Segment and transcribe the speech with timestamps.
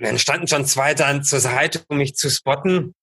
[0.00, 2.94] Und dann standen schon zwei dann zur Seite, um mich zu spotten.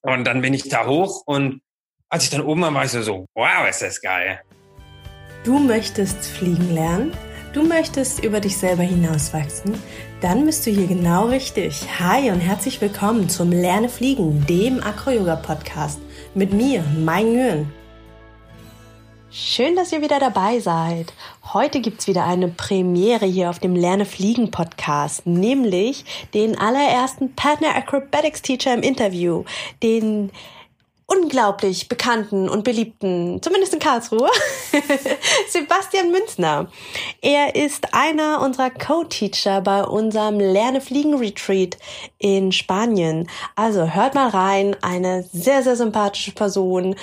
[0.00, 1.60] Und dann bin ich da hoch und
[2.08, 4.40] als ich dann oben war, war ich so, so wow, ist das geil.
[5.44, 7.12] Du möchtest fliegen lernen?
[7.52, 9.74] Du möchtest über dich selber hinauswachsen?
[10.22, 11.86] Dann bist du hier genau richtig.
[11.98, 16.00] Hi und herzlich willkommen zum Lerne Fliegen, dem Acro-Yoga-Podcast.
[16.34, 17.77] Mit mir, Mein Nguyen.
[19.30, 21.12] Schön, dass ihr wieder dabei seid.
[21.52, 27.76] Heute gibt's wieder eine Premiere hier auf dem Lerne Fliegen Podcast, nämlich den allerersten Partner
[27.76, 29.44] Acrobatics Teacher im Interview,
[29.82, 30.30] den
[31.08, 34.28] unglaublich bekannten und beliebten, zumindest in Karlsruhe,
[35.48, 36.70] Sebastian Münzner.
[37.22, 41.78] Er ist einer unserer Co-Teacher bei unserem Lerne Fliegen Retreat
[42.18, 43.26] in Spanien.
[43.56, 46.94] Also hört mal rein, eine sehr, sehr sympathische Person,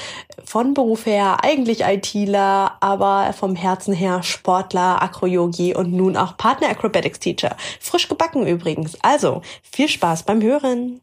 [0.44, 6.70] von Beruf her eigentlich ITler, aber vom Herzen her Sportler, Acro-Yogi und nun auch Partner
[6.70, 7.58] Acrobatics Teacher.
[7.80, 8.98] Frisch gebacken übrigens.
[9.02, 11.02] Also viel Spaß beim Hören.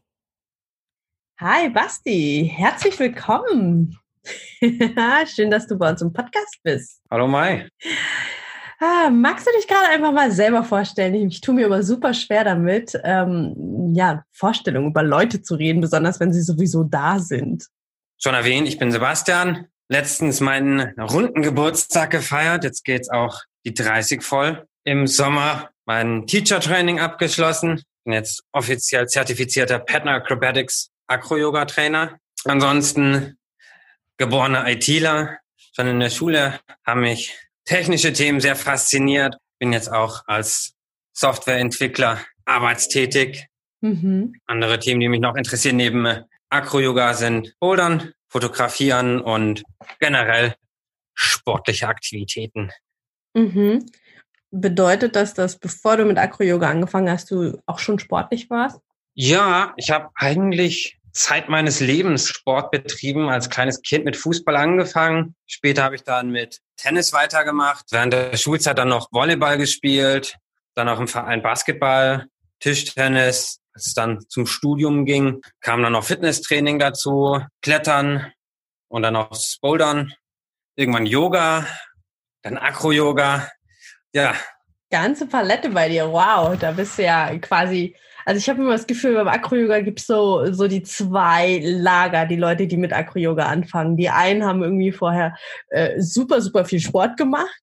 [1.39, 3.97] Hi Basti, herzlich willkommen.
[5.25, 7.01] Schön, dass du bei uns im Podcast bist.
[7.09, 7.67] Hallo Mai.
[8.79, 11.15] Ah, magst du dich gerade einfach mal selber vorstellen?
[11.15, 15.81] Ich, ich tue mir immer super schwer damit, ähm, ja, Vorstellungen über Leute zu reden,
[15.81, 17.65] besonders wenn sie sowieso da sind.
[18.21, 19.65] Schon erwähnt, ich bin Sebastian.
[19.89, 22.63] Letztens meinen runden Geburtstag gefeiert.
[22.63, 24.67] Jetzt geht's auch die 30 voll.
[24.83, 27.81] Im Sommer mein Teacher Training abgeschlossen.
[28.05, 32.19] Bin jetzt offiziell zertifizierter Partner Acrobatics Acro-Yoga-Trainer.
[32.45, 33.37] Ansonsten
[34.17, 35.39] geborener ITler.
[35.75, 37.33] Schon in der Schule haben mich
[37.65, 39.35] technische Themen sehr fasziniert.
[39.59, 40.73] Bin jetzt auch als
[41.13, 43.47] Softwareentwickler arbeitstätig.
[43.81, 44.35] Mhm.
[44.45, 46.07] Andere Themen, die mich noch interessieren neben
[46.49, 49.63] Acro-Yoga sind Bouldern, Fotografieren und
[49.99, 50.55] generell
[51.13, 52.71] sportliche Aktivitäten.
[53.33, 53.85] Mhm.
[54.51, 58.79] Bedeutet das, dass bevor du mit Acro-Yoga angefangen hast, du auch schon sportlich warst?
[59.15, 65.35] Ja, ich habe eigentlich Zeit meines Lebens Sport betrieben, als kleines Kind mit Fußball angefangen.
[65.45, 70.35] Später habe ich dann mit Tennis weitergemacht, während der Schulzeit dann noch Volleyball gespielt,
[70.73, 72.25] dann auch im Verein Basketball,
[72.59, 73.59] Tischtennis.
[73.75, 78.31] Als es dann zum Studium ging, kam dann noch Fitnesstraining dazu, Klettern
[78.87, 80.13] und dann auch Bouldern,
[80.75, 81.65] irgendwann Yoga,
[82.43, 83.49] dann Acro-Yoga.
[84.13, 84.35] Ja.
[84.91, 88.87] Ganze Palette bei dir, wow, da bist du ja quasi also ich habe immer das
[88.87, 93.45] Gefühl, beim Acro-Yoga gibt es so, so die zwei Lager, die Leute, die mit Acro-Yoga
[93.45, 93.97] anfangen.
[93.97, 95.35] Die einen haben irgendwie vorher
[95.69, 97.59] äh, super, super viel Sport gemacht.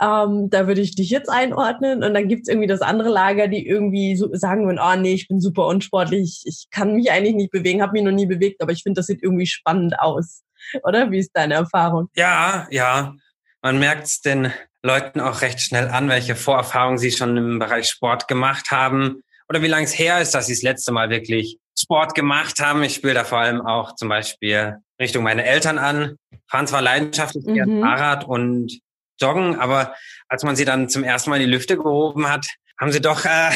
[0.00, 2.02] Ähm, da würde ich dich jetzt einordnen.
[2.02, 5.14] Und dann gibt es irgendwie das andere Lager, die irgendwie so sagen würden, oh nee,
[5.14, 8.60] ich bin super unsportlich, ich kann mich eigentlich nicht bewegen, habe mich noch nie bewegt,
[8.62, 10.42] aber ich finde, das sieht irgendwie spannend aus.
[10.82, 11.10] Oder?
[11.10, 12.08] Wie ist deine Erfahrung?
[12.16, 13.14] Ja, ja.
[13.62, 14.52] Man merkt es den
[14.82, 19.60] Leuten auch recht schnell an, welche Vorerfahrungen sie schon im Bereich Sport gemacht haben oder
[19.60, 22.82] wie lange es her ist, dass sie das letzte Mal wirklich Sport gemacht haben.
[22.84, 26.16] Ich spiele da vor allem auch zum Beispiel Richtung meine Eltern an,
[26.48, 27.82] fahren zwar leidenschaftlich mhm.
[27.82, 28.80] Fahrrad und
[29.20, 29.94] Joggen, aber
[30.28, 32.46] als man sie dann zum ersten Mal in die Lüfte gehoben hat,
[32.80, 33.50] haben sie doch, äh,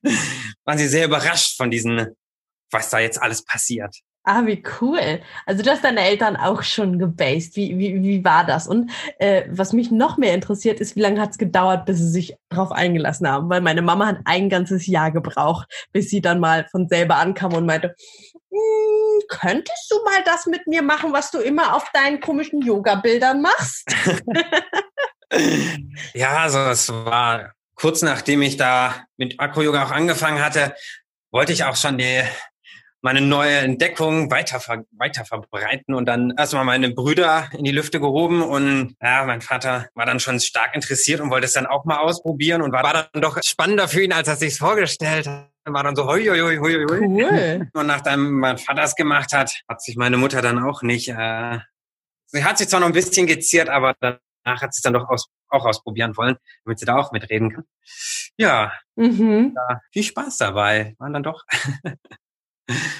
[0.64, 2.16] waren sie sehr überrascht von diesen,
[2.70, 3.94] was da jetzt alles passiert.
[4.28, 5.20] Ah, wie cool.
[5.46, 7.54] Also du hast deine Eltern auch schon gebased.
[7.54, 8.66] Wie, wie, wie war das?
[8.66, 12.08] Und äh, was mich noch mehr interessiert, ist, wie lange hat es gedauert, bis sie
[12.08, 13.48] sich darauf eingelassen haben?
[13.48, 17.54] Weil meine Mama hat ein ganzes Jahr gebraucht, bis sie dann mal von selber ankam
[17.54, 17.94] und meinte,
[18.50, 23.40] hm, könntest du mal das mit mir machen, was du immer auf deinen komischen Yoga-Bildern
[23.40, 23.94] machst?
[26.14, 30.74] ja, also es war kurz nachdem ich da mit Akro-Yoga auch angefangen hatte,
[31.30, 32.22] wollte ich auch schon die
[33.02, 34.60] meine neue Entdeckung weiter,
[34.92, 39.88] weiter verbreiten und dann erstmal meine Brüder in die Lüfte gehoben und ja, mein Vater
[39.94, 43.08] war dann schon stark interessiert und wollte es dann auch mal ausprobieren und war, war
[43.12, 45.50] dann doch spannender für ihn, als er sich vorgestellt hat.
[45.68, 47.00] War dann so hoi, hoi, hoi, hoi, hoi.
[47.00, 47.68] Cool.
[47.74, 51.58] Und nachdem mein Vater es gemacht hat, hat sich meine Mutter dann auch nicht, äh,
[52.26, 55.08] sie hat sich zwar noch ein bisschen geziert, aber danach hat sie es dann doch
[55.08, 57.64] aus, auch ausprobieren wollen, damit sie da auch mitreden kann.
[58.36, 59.56] Ja, mhm.
[59.56, 60.94] ja viel Spaß dabei.
[60.98, 61.44] Waren dann doch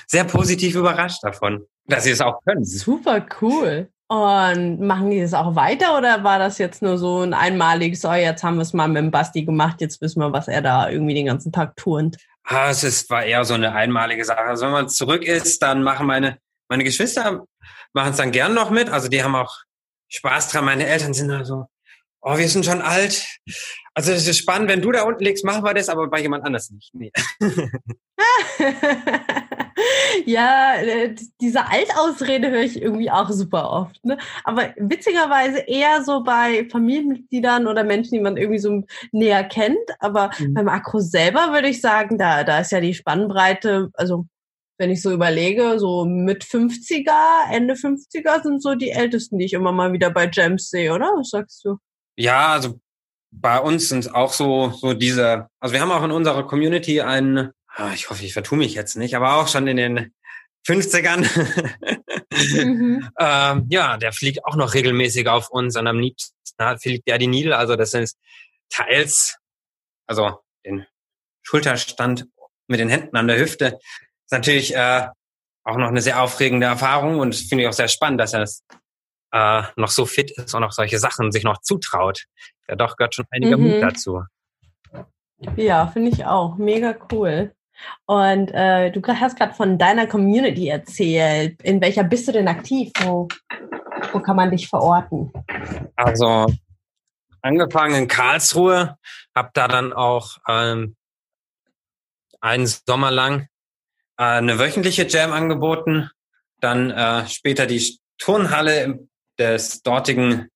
[0.06, 2.64] sehr positiv überrascht davon, dass sie es auch können.
[2.64, 3.88] Super cool.
[4.08, 8.12] Und machen die das auch weiter oder war das jetzt nur so ein einmaliges, oh,
[8.12, 10.88] jetzt haben wir es mal mit dem Basti gemacht, jetzt wissen wir, was er da
[10.88, 12.16] irgendwie den ganzen Tag turnt?
[12.44, 14.42] Ah, es ist, war eher so eine einmalige Sache.
[14.42, 16.38] Also wenn man zurück ist, dann machen meine,
[16.68, 17.44] meine Geschwister
[17.92, 18.88] machen es dann gern noch mit.
[18.88, 19.56] Also die haben auch
[20.08, 20.64] Spaß dran.
[20.64, 21.66] Meine Eltern sind da so,
[22.20, 23.26] oh, wir sind schon alt.
[23.94, 26.44] Also es ist spannend, wenn du da unten liegst, machen wir das, aber bei jemand
[26.44, 26.94] anders nicht.
[26.94, 27.10] Nee.
[30.26, 34.04] ja, äh, diese Altausrede höre ich irgendwie auch super oft.
[34.04, 34.18] Ne?
[34.44, 38.82] Aber witzigerweise eher so bei Familienmitgliedern oder Menschen, die man irgendwie so
[39.12, 39.78] näher kennt.
[40.00, 40.54] Aber mhm.
[40.54, 44.26] beim Akro selber würde ich sagen, da, da ist ja die Spannbreite, also
[44.78, 49.54] wenn ich so überlege, so mit 50er, Ende 50er sind so die Ältesten, die ich
[49.54, 51.12] immer mal wieder bei Gems sehe, oder?
[51.16, 51.78] Was sagst du?
[52.16, 52.78] Ja, also
[53.30, 57.50] bei uns sind auch so, so diese, also wir haben auch in unserer Community einen,
[57.68, 60.12] ah, ich hoffe, ich vertue mich jetzt nicht, aber auch schon in den
[60.66, 61.26] 50ern.
[62.64, 63.08] mhm.
[63.20, 66.34] ähm, ja, der fliegt auch noch regelmäßig auf uns und am liebsten
[66.78, 67.52] fliegt der die Nidel.
[67.52, 68.10] Also das sind
[68.70, 69.38] teils,
[70.06, 70.86] also den
[71.42, 72.26] Schulterstand
[72.66, 73.78] mit den Händen an der Hüfte.
[74.24, 75.06] Ist natürlich äh,
[75.64, 78.64] auch noch eine sehr aufregende Erfahrung und finde ich auch sehr spannend, dass er es
[79.32, 82.24] äh, noch so fit ist und auch solche Sachen sich noch zutraut.
[82.68, 83.70] Ja, doch gehört schon einiger mhm.
[83.70, 84.22] Mut dazu.
[85.56, 86.56] Ja, finde ich auch.
[86.56, 87.54] Mega cool.
[88.06, 91.60] Und äh, du hast gerade von deiner Community erzählt.
[91.62, 92.92] In welcher bist du denn aktiv?
[93.02, 93.28] Wo,
[94.12, 95.32] wo kann man dich verorten?
[95.96, 96.46] Also
[97.42, 98.96] angefangen in Karlsruhe,
[99.34, 100.96] habe da dann auch ähm,
[102.40, 103.48] einen Sommer lang
[104.18, 106.10] äh, eine wöchentliche Jam angeboten,
[106.60, 109.06] dann äh, später die Turnhalle
[109.38, 110.48] des dortigen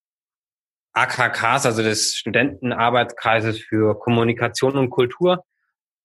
[0.93, 5.45] AKKs, also des Studentenarbeitskreises für Kommunikation und Kultur.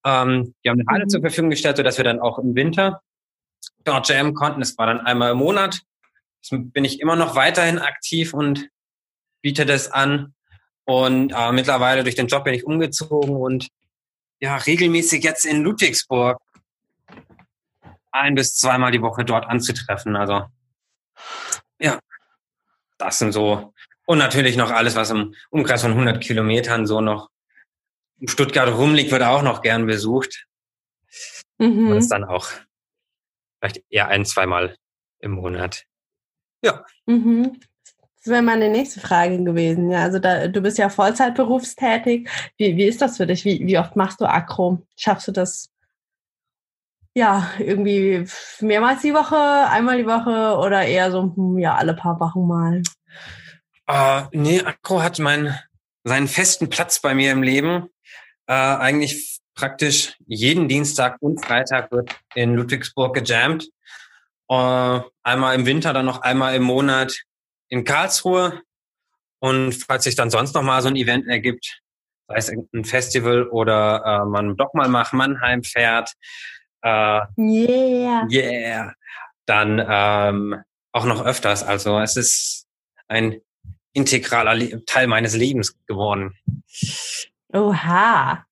[0.06, 1.08] Ähm, die haben eine Halle mhm.
[1.08, 3.02] zur Verfügung gestellt, sodass wir dann auch im Winter
[3.84, 4.60] dort jammen konnten.
[4.60, 5.80] Das war dann einmal im Monat.
[6.40, 8.68] Jetzt bin ich immer noch weiterhin aktiv und
[9.42, 10.34] biete das an.
[10.84, 13.68] Und äh, mittlerweile durch den Job bin ich umgezogen und
[14.38, 16.38] ja, regelmäßig jetzt in Ludwigsburg
[18.12, 20.14] ein bis zweimal die Woche dort anzutreffen.
[20.14, 20.44] Also
[21.80, 21.98] ja,
[22.98, 23.74] das sind so
[24.06, 27.28] und natürlich noch alles, was im Umkreis von 100 Kilometern so noch
[28.18, 30.46] in Stuttgart rumliegt, wird auch noch gern besucht.
[31.58, 31.90] Mhm.
[31.90, 32.48] Und ist dann auch
[33.58, 34.76] vielleicht eher ein, zweimal
[35.20, 35.84] im Monat.
[36.62, 36.84] Ja.
[37.06, 37.60] Mhm.
[38.16, 39.90] Das wäre meine nächste Frage gewesen.
[39.90, 42.28] Ja, also da, du bist ja Vollzeit berufstätig.
[42.56, 43.44] Wie, wie ist das für dich?
[43.44, 44.82] Wie, wie oft machst du Akro?
[44.96, 45.70] Schaffst du das
[47.16, 48.28] ja, irgendwie
[48.60, 52.82] mehrmals die Woche, einmal die Woche oder eher so, hm, ja, alle paar Wochen mal?
[53.90, 55.58] Uh, nee, Akro hat mein,
[56.04, 57.88] seinen festen Platz bei mir im Leben.
[58.48, 63.68] Uh, eigentlich praktisch jeden Dienstag und Freitag wird in Ludwigsburg gejammt.
[64.48, 67.16] Uh, einmal im Winter, dann noch einmal im Monat
[67.68, 68.62] in Karlsruhe.
[69.40, 71.80] Und falls sich dann sonst noch mal so ein Event ergibt,
[72.28, 76.12] sei es ein Festival oder äh, man doch mal nach Mannheim fährt,
[76.82, 78.26] äh, yeah.
[78.30, 78.94] Yeah.
[79.46, 80.62] Dann ähm,
[80.92, 81.62] auch noch öfters.
[81.62, 82.66] Also es ist
[83.08, 83.40] ein
[83.92, 86.34] integraler Teil meines Lebens geworden.
[87.56, 88.44] Oha.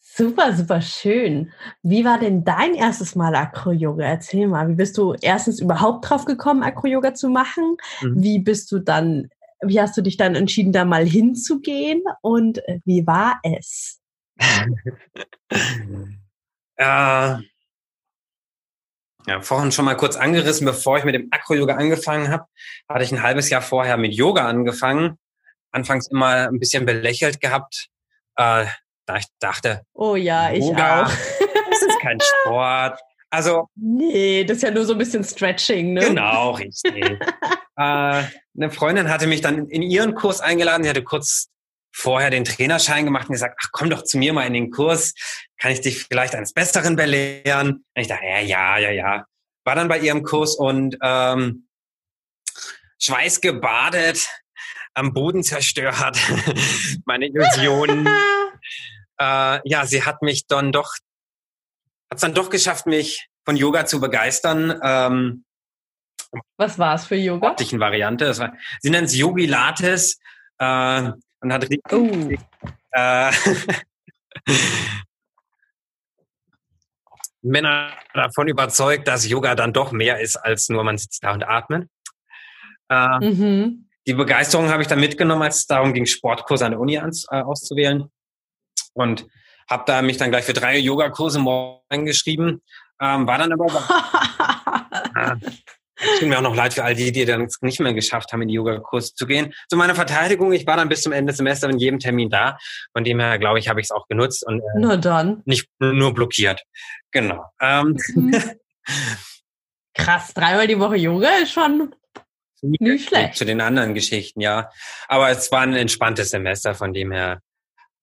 [0.00, 1.52] Super, super schön.
[1.82, 4.04] Wie war denn dein erstes Mal Acro-Yoga?
[4.04, 7.76] Erzähl mal, wie bist du erstens überhaupt drauf gekommen, Acro-Yoga zu machen?
[8.00, 8.22] Mhm.
[8.22, 9.28] Wie bist du dann,
[9.62, 12.02] wie hast du dich dann entschieden, da mal hinzugehen?
[12.22, 14.00] Und wie war es?
[16.76, 17.36] Äh,
[19.26, 22.46] ja, vorhin schon mal kurz angerissen, bevor ich mit dem Acro-Yoga angefangen habe,
[22.88, 25.16] hatte ich ein halbes Jahr vorher mit Yoga angefangen.
[25.70, 27.90] Anfangs immer ein bisschen belächelt gehabt,
[28.36, 28.66] äh,
[29.06, 31.08] da ich dachte, oh ja, ich Yoga, auch.
[31.70, 32.98] das ist kein Sport.
[33.30, 36.00] Also nee, das ist ja nur so ein bisschen Stretching, ne?
[36.00, 36.94] Genau, richtig.
[37.76, 38.22] äh,
[38.56, 40.84] eine Freundin hatte mich dann in ihren Kurs eingeladen.
[40.84, 41.48] Sie hatte kurz
[41.94, 45.14] vorher den Trainerschein gemacht und gesagt, ach komm doch zu mir mal in den Kurs,
[45.58, 47.84] kann ich dich vielleicht eines Besseren belehren?
[47.94, 49.24] Und ich dachte, ja, ja, ja, ja.
[49.64, 51.68] War dann bei ihrem Kurs und ähm,
[53.00, 54.28] schweißgebadet,
[54.94, 56.18] am Boden zerstört,
[57.04, 58.06] meine Illusionen.
[59.18, 60.94] äh, ja, sie hat mich dann doch,
[62.10, 64.80] hat es dann doch geschafft, mich von Yoga zu begeistern.
[64.82, 65.44] Ähm,
[66.56, 67.48] Was war es für Yoga?
[67.48, 68.24] Sportlichen Variante.
[68.24, 70.18] Das war, sie nennen es Yogi Lattes.
[70.58, 72.30] Äh, und hat richtig oh.
[72.92, 73.30] äh,
[77.42, 81.44] Männer davon überzeugt, dass Yoga dann doch mehr ist als nur man sitzt da und
[81.44, 81.88] atmet.
[82.88, 83.83] Äh, mhm.
[84.06, 87.26] Die Begeisterung habe ich dann mitgenommen, als es darum ging, Sportkurse an der Uni ans,
[87.30, 88.10] äh, auszuwählen.
[88.92, 89.26] Und
[89.68, 92.62] habe da mich dann gleich für drei Yogakurse morgen eingeschrieben.
[93.00, 93.66] Ähm, war dann aber
[95.16, 95.36] äh,
[95.96, 98.42] Es tut mir auch noch leid für all die, die dann nicht mehr geschafft haben,
[98.42, 99.54] in die Yoga-Kurs zu gehen.
[99.68, 102.58] Zu meiner Verteidigung, ich war dann bis zum Ende des Semesters in jedem Termin da.
[102.92, 105.42] Von dem her, glaube ich, habe ich es auch genutzt und äh, Nur dann.
[105.44, 106.62] nicht nur blockiert.
[107.12, 107.44] Genau.
[107.60, 107.96] Ähm.
[108.14, 108.34] Mhm.
[109.94, 111.94] Krass, dreimal die Woche Yoga ist schon
[112.64, 113.36] nicht schlecht.
[113.36, 114.70] Zu den anderen Geschichten, ja.
[115.08, 117.40] Aber es war ein entspanntes Semester, von dem her,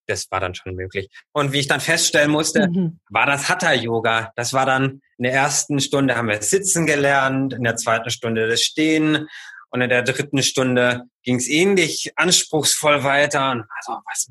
[0.06, 1.08] das war dann schon möglich.
[1.32, 3.00] Und wie ich dann feststellen musste, mhm.
[3.08, 4.32] war das Hatha-Yoga.
[4.36, 8.48] Das war dann in der ersten Stunde haben wir Sitzen gelernt, in der zweiten Stunde
[8.48, 9.28] das Stehen
[9.70, 13.52] und in der dritten Stunde ging es ähnlich anspruchsvoll weiter.
[13.52, 14.28] Und also, was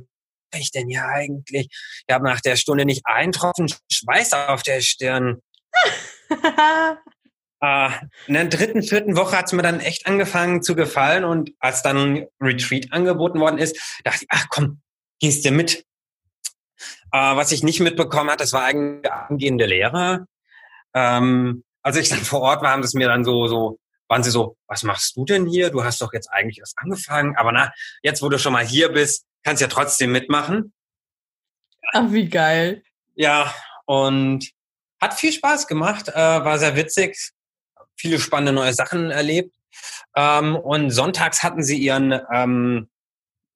[0.51, 1.67] mache ich denn hier eigentlich?
[2.07, 5.41] Ich habe nach der Stunde nicht einen Tropfen Schweiß auf der Stirn.
[7.63, 7.91] Uh,
[8.25, 11.83] in der dritten, vierten Woche hat es mir dann echt angefangen zu gefallen und als
[11.83, 14.81] dann ein Retreat angeboten worden ist, dachte ich, ach komm,
[15.19, 15.85] gehst du mit?
[17.13, 20.25] Uh, was ich nicht mitbekommen hat, das war eigentlich angehende Lehrer.
[20.95, 23.77] Ähm, als ich dann vor Ort war, haben sie es mir dann so, so,
[24.07, 25.69] waren sie so, was machst du denn hier?
[25.69, 28.89] Du hast doch jetzt eigentlich erst angefangen, aber na, jetzt wo du schon mal hier
[28.89, 30.73] bist, kannst ja trotzdem mitmachen.
[31.93, 32.81] Ach, wie geil.
[33.13, 33.53] Ja,
[33.85, 34.49] und
[34.99, 37.33] hat viel Spaß gemacht, äh, war sehr witzig
[37.97, 39.55] viele spannende neue Sachen erlebt.
[40.15, 42.89] Ähm, und sonntags hatten sie ihren ähm,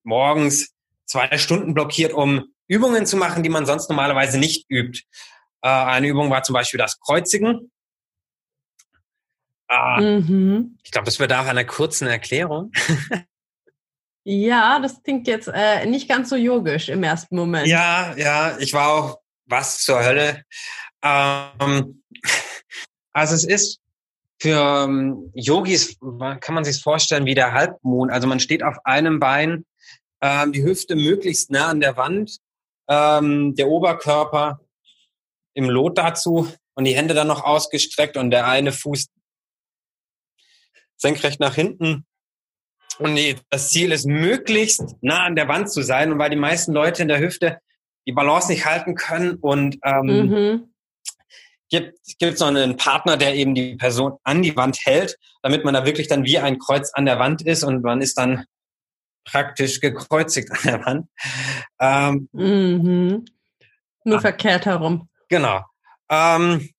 [0.03, 0.73] morgens
[1.05, 5.03] zwei Stunden blockiert, um Übungen zu machen, die man sonst normalerweise nicht übt.
[5.61, 7.71] Äh, eine Übung war zum Beispiel das Kreuzigen.
[9.69, 10.77] Äh, mhm.
[10.83, 12.71] Ich glaube, das bedarf einer kurzen Erklärung.
[14.23, 17.67] ja, das klingt jetzt äh, nicht ganz so yogisch im ersten Moment.
[17.67, 20.43] Ja, ja, ich war auch was zur Hölle.
[21.03, 22.03] Ähm,
[23.13, 23.79] also es ist
[24.39, 28.11] für ähm, Yogis kann man sich vorstellen wie der Halbmond.
[28.11, 29.65] Also man steht auf einem Bein,
[30.21, 32.37] ähm, die Hüfte möglichst nah an der Wand,
[32.89, 34.59] ähm, der Oberkörper
[35.53, 39.07] im Lot dazu und die Hände dann noch ausgestreckt und der eine Fuß
[40.97, 42.05] senkrecht nach hinten.
[42.99, 46.11] Und die, das Ziel ist, möglichst nah an der Wand zu sein.
[46.11, 47.59] Und weil die meisten Leute in der Hüfte
[48.07, 50.74] die Balance nicht halten können und ähm, mhm
[51.69, 55.73] gibt es noch einen Partner, der eben die Person an die Wand hält, damit man
[55.73, 58.45] da wirklich dann wie ein Kreuz an der Wand ist und man ist dann
[59.25, 61.07] praktisch gekreuzigt an der Wand.
[61.79, 63.25] Ähm, mhm.
[64.03, 65.09] Nur ah, verkehrt herum.
[65.29, 65.63] Genau.
[66.09, 66.69] Ähm,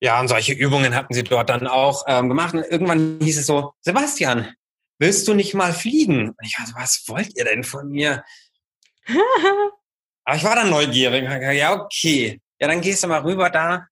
[0.00, 2.54] ja, und solche Übungen hatten sie dort dann auch ähm, gemacht.
[2.54, 4.54] Und irgendwann hieß es so, Sebastian,
[4.98, 6.28] willst du nicht mal fliegen?
[6.28, 8.22] Und ich war so, was wollt ihr denn von mir?
[10.24, 11.24] Aber ich war dann neugierig.
[11.54, 13.88] Ja, okay ja, dann gehst du mal rüber da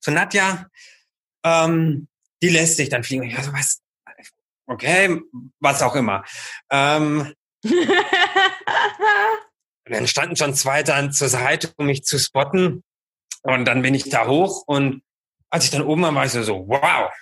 [0.00, 0.66] zu Nadja,
[1.44, 2.08] ähm,
[2.42, 3.24] die lässt sich dann fliegen.
[3.24, 3.82] Ich so, was?
[4.66, 5.20] Okay,
[5.60, 6.24] was auch immer.
[6.70, 7.34] Ähm,
[9.84, 12.82] dann standen schon zwei dann zur Seite, um mich zu spotten.
[13.42, 15.02] Und dann bin ich da hoch und
[15.50, 17.12] als ich dann oben war, war ich so, so wow.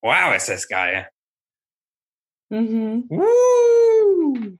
[0.00, 1.08] Wow, ist das geil.
[2.48, 3.06] Mhm.
[3.10, 4.56] Uh,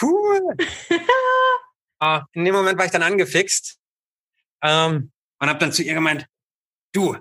[0.00, 0.56] cool.
[2.00, 3.81] ah, in dem Moment war ich dann angefixt
[4.62, 6.26] ähm, und habe dann zu ihr gemeint,
[6.92, 7.16] du,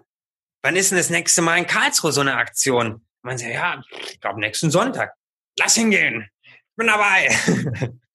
[0.62, 2.94] wann ist denn das nächste Mal in Karlsruhe so eine Aktion?
[2.94, 5.14] Und man sagt, ja, ich glaube nächsten Sonntag.
[5.58, 6.30] Lass hingehen.
[6.44, 7.30] Ich bin dabei.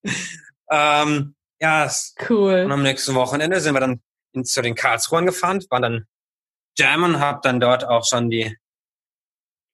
[0.71, 1.90] ähm, ja,
[2.28, 2.62] cool.
[2.64, 4.02] Und am nächsten Wochenende sind wir dann
[4.33, 6.06] in, zu den Karlsruhen gefahren, waren dann
[6.78, 8.56] jammen, habe dann dort auch schon die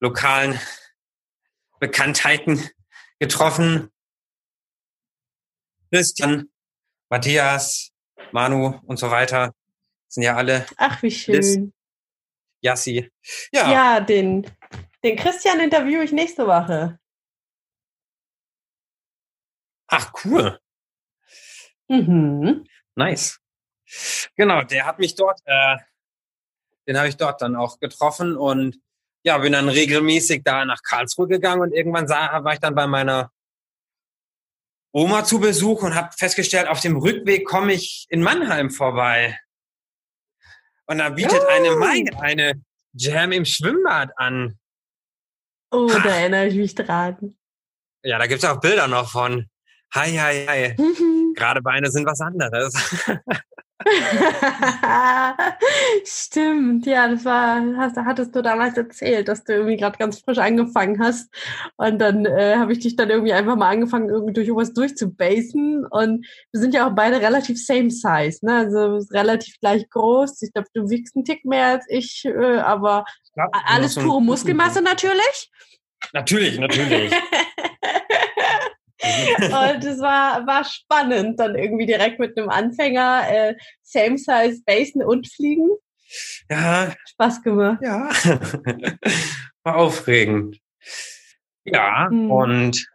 [0.00, 0.59] lokalen
[1.78, 2.68] Bekanntheiten
[3.18, 3.90] getroffen.
[5.90, 6.50] Christian,
[7.11, 7.91] Matthias,
[8.32, 9.52] Manu und so weiter.
[10.08, 10.66] Sind ja alle.
[10.76, 11.72] Ach, wie schön.
[12.60, 13.10] Jassi.
[13.50, 13.72] Ja.
[13.72, 14.46] Ja, den,
[15.02, 16.98] den Christian interviewe ich nächste Woche.
[19.88, 20.58] Ach, cool.
[21.88, 22.66] Mhm.
[22.94, 23.38] Nice.
[24.36, 25.76] Genau, der hat mich dort, äh,
[26.86, 28.80] den habe ich dort dann auch getroffen und
[29.24, 32.86] ja, bin dann regelmäßig da nach Karlsruhe gegangen und irgendwann sah, war ich dann bei
[32.86, 33.30] meiner
[34.92, 39.38] Oma zu Besuch und habe festgestellt, auf dem Rückweg komme ich in Mannheim vorbei.
[40.87, 41.49] Und da bietet oh.
[41.49, 44.58] eine Mai eine Jam im Schwimmbad an.
[45.70, 45.99] Oh, ha.
[46.00, 47.34] da erinnere ich mich dran.
[48.02, 49.49] Ja, da gibt's auch Bilder noch von.
[49.94, 50.75] Hi, hi, hi.
[50.76, 51.32] Mhm.
[51.37, 52.75] Gerade Beine sind was anderes.
[56.04, 60.38] Stimmt, ja, das war, hast, hattest du damals erzählt, dass du irgendwie gerade ganz frisch
[60.38, 61.32] angefangen hast.
[61.76, 65.86] Und dann äh, habe ich dich dann irgendwie einfach mal angefangen, irgendwie durch irgendwas durchzubasen.
[65.86, 68.56] Und wir sind ja auch beide relativ same size, ne?
[68.56, 70.42] Also relativ gleich groß.
[70.42, 73.04] Ich glaube, du wiegst einen Tick mehr als ich, äh, aber
[73.36, 75.50] ja, alles pure Muskelmasse natürlich.
[76.12, 77.12] Natürlich, natürlich.
[79.02, 85.02] und es war, war spannend, dann irgendwie direkt mit einem Anfänger äh, Same Size Basen
[85.02, 85.71] und Fliegen.
[86.50, 86.94] Ja.
[87.06, 87.80] Spaß gemacht.
[87.82, 88.11] Ja.
[89.62, 90.59] war aufregend.
[91.64, 92.30] Ja, hm.
[92.30, 92.87] und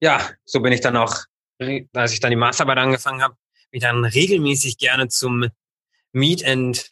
[0.00, 1.14] ja, so bin ich dann auch,
[1.92, 3.36] als ich dann die Masterarbeit angefangen habe,
[3.70, 5.48] bin ich dann regelmäßig gerne zum
[6.12, 6.90] Meet and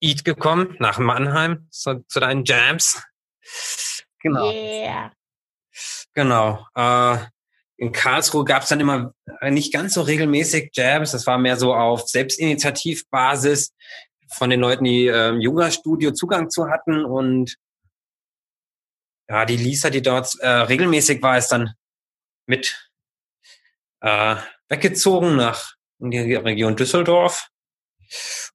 [0.00, 3.02] Eat gekommen, nach Mannheim, zu, zu deinen Jams.
[4.20, 4.50] Genau.
[4.50, 5.12] Yeah.
[6.16, 6.66] Genau.
[6.74, 7.18] Äh,
[7.76, 11.12] in Karlsruhe gab es dann immer nicht ganz so regelmäßig Jams.
[11.12, 13.74] Das war mehr so auf Selbstinitiativbasis
[14.32, 17.04] von den Leuten, die äh, Yoga-Studio Zugang zu hatten.
[17.04, 17.56] Und
[19.28, 21.74] ja, die Lisa, die dort äh, regelmäßig war, ist dann
[22.46, 22.90] mit
[24.00, 24.36] äh,
[24.70, 27.48] weggezogen nach in die Region Düsseldorf.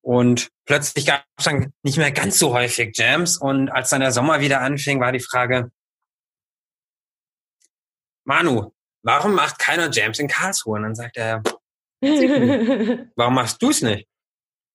[0.01, 3.37] Und plötzlich gab es dann nicht mehr ganz so häufig Jams.
[3.37, 5.69] Und als dann der Sommer wieder anfing, war die Frage,
[8.23, 8.71] Manu,
[9.03, 10.77] warum macht keiner Jams in Karlsruhe?
[10.77, 11.43] Und dann sagt er,
[13.15, 14.07] warum machst du es nicht?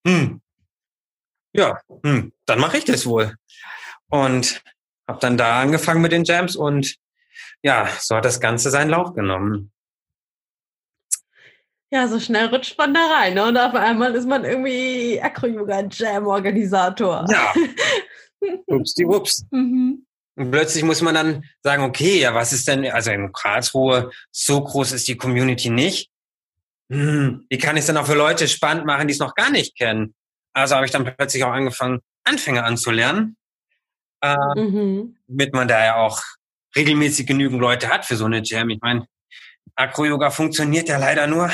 [0.07, 0.41] Hm.
[1.53, 3.35] Ja, hm, dann mache ich das wohl.
[4.09, 4.63] Und
[5.09, 6.97] habe dann da angefangen mit den Jams und
[7.63, 9.73] ja, so hat das Ganze seinen Lauf genommen.
[11.91, 13.47] Ja, so schnell rutscht man da rein ne?
[13.47, 17.27] und auf einmal ist man irgendwie Acro-Yoga-Jam-Organisator.
[17.31, 17.55] Ja.
[18.67, 19.47] Ups, die Ups.
[19.51, 20.05] Mhm.
[20.37, 24.63] Und plötzlich muss man dann sagen, okay, ja, was ist denn, also in Karlsruhe, so
[24.63, 26.11] groß ist die Community nicht.
[26.91, 29.51] Hm, wie kann ich es denn auch für Leute spannend machen, die es noch gar
[29.51, 30.15] nicht kennen?
[30.53, 33.37] Also habe ich dann plötzlich auch angefangen, Anfänger anzulernen,
[34.21, 35.17] äh, mhm.
[35.27, 36.23] damit man da ja auch
[36.75, 38.69] regelmäßig genügend Leute hat für so eine Jam.
[38.71, 39.07] Ich meine,
[39.75, 41.51] Acro-Yoga funktioniert ja leider nur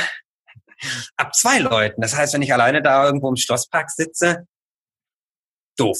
[1.16, 2.00] ab zwei Leuten.
[2.00, 4.46] Das heißt, wenn ich alleine da irgendwo im Schlosspark sitze,
[5.76, 5.98] doof.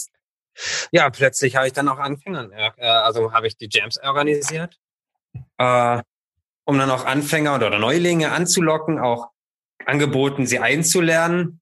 [0.90, 4.78] Ja, plötzlich habe ich dann auch Anfänger, äh, also habe ich die Jams organisiert,
[5.58, 6.02] äh,
[6.64, 9.30] um dann auch Anfänger oder Neulinge anzulocken, auch
[9.86, 11.60] angeboten, sie einzulernen.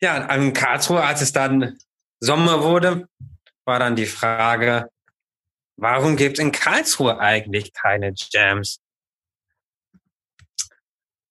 [0.00, 1.78] Ja, an Karlsruhe, als es dann
[2.20, 3.08] Sommer wurde,
[3.64, 4.90] war dann die Frage,
[5.76, 8.80] warum gibt es in Karlsruhe eigentlich keine Jams?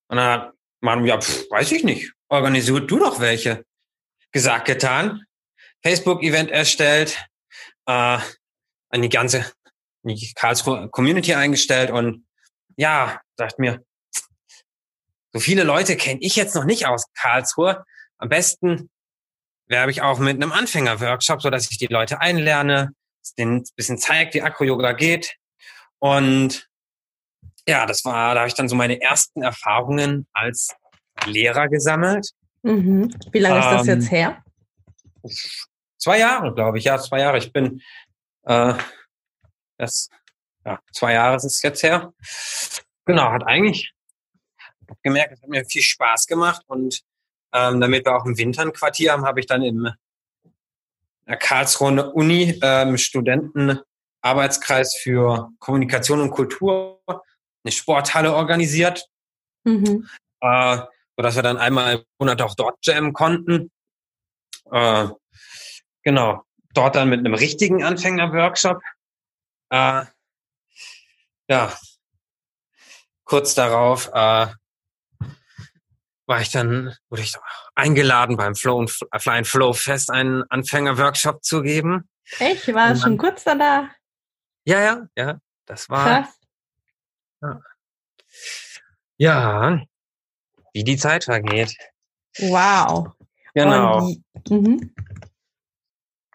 [0.08, 3.66] Und dann hat man, ja, pf, weiß ich nicht, organisiert du doch welche.
[4.32, 5.27] Gesagt, getan.
[5.88, 7.18] Facebook-Event erstellt,
[7.86, 8.20] äh,
[8.90, 9.50] an die ganze
[10.04, 12.26] die Karlsruhe Community eingestellt und
[12.76, 13.82] ja, dachte mir,
[15.34, 17.86] so viele Leute kenne ich jetzt noch nicht aus Karlsruhe.
[18.18, 18.90] Am besten
[19.68, 22.92] werbe ich auch mit einem Anfänger-Workshop, so dass ich die Leute einlerne,
[23.38, 25.36] denen ein bisschen zeigt, wie Acro-Yoga geht.
[26.00, 26.68] Und
[27.68, 30.76] ja, das war, da habe ich dann so meine ersten Erfahrungen als
[31.26, 32.30] Lehrer gesammelt.
[32.64, 33.14] Mhm.
[33.32, 34.44] Wie lange ähm, ist das jetzt ähm, her?
[35.98, 36.84] Zwei Jahre, glaube ich.
[36.86, 37.38] Ja, zwei Jahre.
[37.38, 37.82] Ich bin
[38.44, 38.74] äh,
[39.78, 40.10] das,
[40.66, 42.14] ja, zwei Jahre ist es jetzt her.
[43.06, 43.94] Genau, hat eigentlich
[45.04, 47.02] gemerkt, es hat mir viel Spaß gemacht und
[47.54, 49.90] ähm, damit wir auch im Winter ein Quartier haben, habe ich dann im
[51.40, 59.06] Karlsruhe Uni ähm, Studentenarbeitskreis für Kommunikation und Kultur eine Sporthalle organisiert,
[59.64, 60.08] mhm.
[60.42, 60.78] äh,
[61.18, 63.72] sodass wir dann einmal im Monat auch dort jammen konnten.
[64.72, 65.08] Äh,
[66.08, 68.82] genau, dort dann mit einem richtigen Anfänger-Workshop.
[69.70, 70.06] Äh,
[71.50, 71.78] ja,
[73.26, 74.48] kurz darauf äh,
[76.26, 77.36] war ich dann, wurde ich
[77.76, 82.08] eingeladen beim Flow und Fly and Flow Fest einen Anfänger-Workshop zu geben.
[82.40, 82.74] Echt?
[82.74, 83.90] War das schon kurz danach?
[84.64, 85.42] Ja, ja, ja.
[85.66, 86.24] Das war.
[86.24, 86.40] Krass.
[87.42, 87.62] Ja.
[89.18, 89.82] ja,
[90.72, 91.76] wie die Zeit vergeht.
[92.40, 93.12] Wow.
[93.54, 94.06] Genau.
[94.06, 94.94] Und, mhm.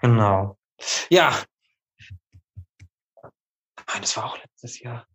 [0.03, 0.59] Genau.
[1.11, 1.43] Ja.
[4.01, 5.07] Das war auch letztes Jahr.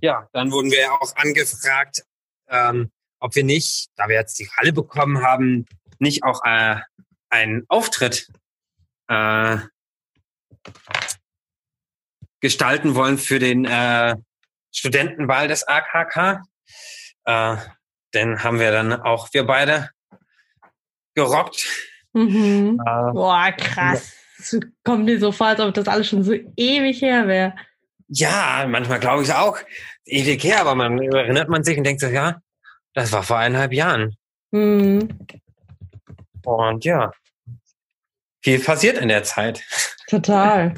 [0.00, 2.04] Ja, dann wurden wir auch angefragt,
[2.48, 5.66] ähm, ob wir nicht, da wir jetzt die Halle bekommen haben,
[5.98, 6.76] nicht auch äh,
[7.28, 8.28] einen Auftritt
[9.08, 9.58] äh,
[12.40, 14.16] gestalten wollen für den äh,
[14.72, 16.42] Studentenwahl des AKK.
[17.24, 17.56] Äh,
[18.14, 19.90] den haben wir dann auch wir beide
[21.14, 21.66] gerockt.
[22.12, 22.80] Mhm.
[22.84, 24.14] Äh, Boah, krass.
[24.52, 24.60] Ja.
[24.84, 27.54] Kommt mir so vor, als ob das alles schon so ewig her wäre.
[28.08, 29.58] Ja, manchmal glaube ich auch
[30.04, 32.40] ewig her, aber man erinnert man sich und denkt so, ja,
[32.94, 34.16] das war vor eineinhalb Jahren.
[34.50, 35.08] Mhm.
[36.44, 37.12] Und ja,
[38.42, 39.62] viel passiert in der Zeit.
[40.08, 40.74] Total.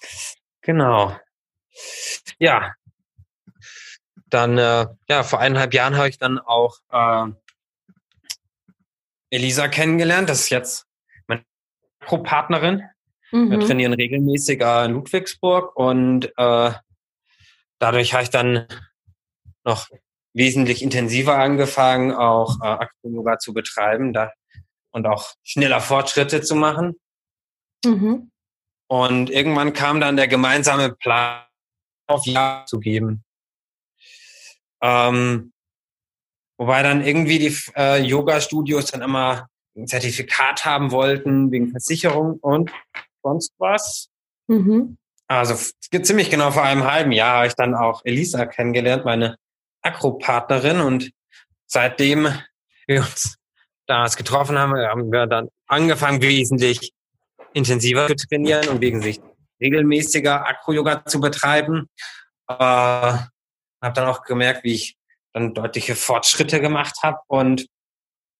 [0.62, 1.16] genau.
[2.38, 2.72] Ja,
[4.28, 7.26] dann, äh, ja, vor eineinhalb Jahren habe ich dann auch äh,
[9.30, 10.28] Elisa kennengelernt.
[10.28, 10.86] Das ist jetzt
[11.26, 11.44] meine
[12.00, 12.82] Pro-Partnerin.
[13.32, 13.50] Mhm.
[13.50, 16.72] Wir trainieren regelmäßig in Ludwigsburg und äh,
[17.78, 18.66] dadurch habe ich dann
[19.64, 19.88] noch
[20.32, 24.32] wesentlich intensiver angefangen, auch äh, Akro-Yoga zu betreiben da,
[24.90, 26.96] und auch schneller Fortschritte zu machen.
[27.84, 28.30] Mhm.
[28.88, 31.42] Und irgendwann kam dann der gemeinsame Plan,
[32.06, 33.24] auf Ja zu geben.
[34.80, 35.52] Ähm,
[36.58, 42.70] wobei dann irgendwie die äh, Yoga-Studios dann immer ein Zertifikat haben wollten wegen Versicherung und
[43.22, 44.08] sonst was.
[44.46, 44.96] Mhm.
[45.28, 45.54] Also
[46.02, 49.36] ziemlich genau vor einem halben Jahr habe ich dann auch Elisa kennengelernt, meine
[49.82, 50.80] Akro-Partnerin.
[50.80, 51.10] Und
[51.66, 52.28] seitdem
[52.86, 53.36] wir uns
[53.86, 56.92] damals getroffen haben, haben wir dann angefangen, wesentlich
[57.52, 59.20] intensiver zu trainieren und wesentlich
[59.60, 61.88] regelmäßiger Akro-Yoga zu betreiben.
[62.48, 64.96] Äh, habe dann auch gemerkt, wie ich
[65.36, 67.18] dann deutliche Fortschritte gemacht habe.
[67.28, 67.66] Und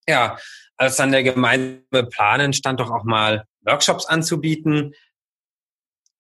[0.09, 0.39] ja,
[0.77, 4.95] als dann der gemeinsame Plan entstand, doch auch mal Workshops anzubieten,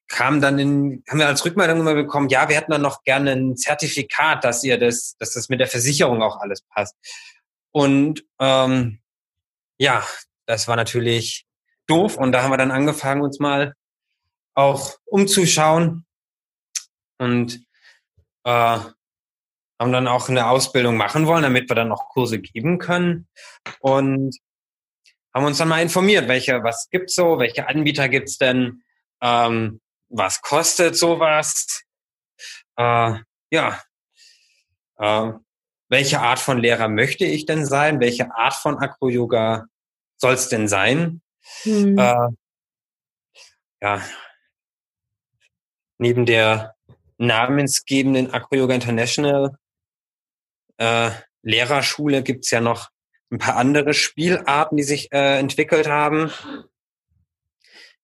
[0.09, 3.33] kam dann in, haben wir als Rückmeldung immer bekommen, ja, wir hätten dann noch gerne
[3.33, 6.95] ein Zertifikat, dass ihr das, dass das mit der Versicherung auch alles passt.
[7.73, 9.01] Und ähm,
[9.79, 10.07] ja,
[10.45, 11.47] das war natürlich
[11.87, 12.17] doof.
[12.17, 13.75] Und da haben wir dann angefangen, uns mal
[14.55, 16.05] auch umzuschauen
[17.19, 17.65] und
[18.45, 18.79] äh,
[19.79, 23.29] haben dann auch eine Ausbildung machen wollen, damit wir dann auch Kurse geben können.
[23.81, 24.37] Und
[25.35, 28.83] haben uns dann mal informiert, welche, was gibt's so, welche Anbieter gibt's denn,
[29.21, 31.83] ähm, was kostet sowas?
[32.77, 33.19] Äh,
[33.51, 33.83] ja.
[34.99, 35.33] Äh,
[35.89, 38.01] welche Art von Lehrer möchte ich denn sein?
[38.01, 39.67] Welche Art von Acro-Yoga
[40.17, 41.21] soll es denn sein?
[41.65, 41.99] Mhm.
[41.99, 42.29] Äh,
[43.83, 44.03] ja.
[45.99, 46.75] Neben der
[47.19, 49.59] namensgebenden Acro-Yoga International
[50.79, 51.11] äh,
[51.43, 52.89] Lehrerschule gibt's ja noch
[53.31, 56.31] ein paar andere Spielarten, die sich äh, entwickelt haben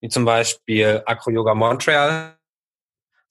[0.03, 2.37] wie zum Beispiel Acro Yoga Montreal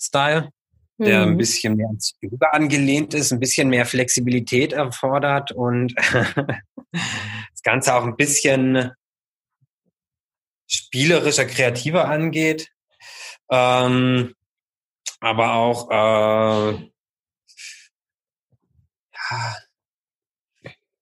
[0.00, 0.50] Style,
[0.96, 1.33] der mhm.
[1.33, 5.94] ein bisschen mehr ans Yoga angelehnt ist, ein bisschen mehr Flexibilität erfordert und
[6.92, 8.90] das Ganze auch ein bisschen
[10.66, 12.70] spielerischer, kreativer angeht.
[13.50, 14.35] Ähm,
[15.20, 16.90] aber auch äh,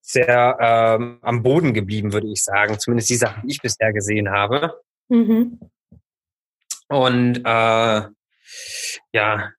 [0.00, 2.78] sehr ähm, am Boden geblieben, würde ich sagen.
[2.78, 4.80] Zumindest die Sachen, die ich bisher gesehen habe.
[5.08, 5.60] Mhm.
[6.88, 8.02] Und äh,
[9.12, 9.52] ja,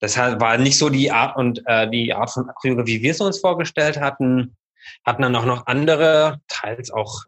[0.00, 3.20] das war nicht so die Art und äh, die Art von Acryl, wie wir es
[3.20, 4.56] uns vorgestellt hatten.
[5.04, 7.24] Hatten dann auch noch andere, teils auch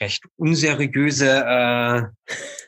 [0.00, 2.02] recht unseriöse äh,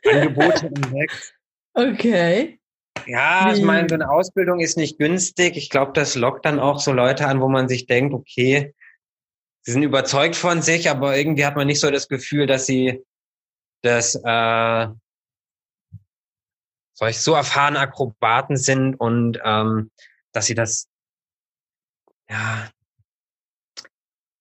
[0.11, 1.35] Angebote entdeckt.
[1.73, 2.61] Okay.
[3.07, 5.57] Ja, ich meine, so eine Ausbildung ist nicht günstig.
[5.57, 8.75] Ich glaube, das lockt dann auch so Leute an, wo man sich denkt, okay,
[9.63, 13.05] sie sind überzeugt von sich, aber irgendwie hat man nicht so das Gefühl, dass sie
[13.83, 14.89] dass äh,
[16.95, 19.91] solch so erfahrene Akrobaten sind und ähm,
[20.33, 20.89] dass sie das
[22.29, 22.71] ja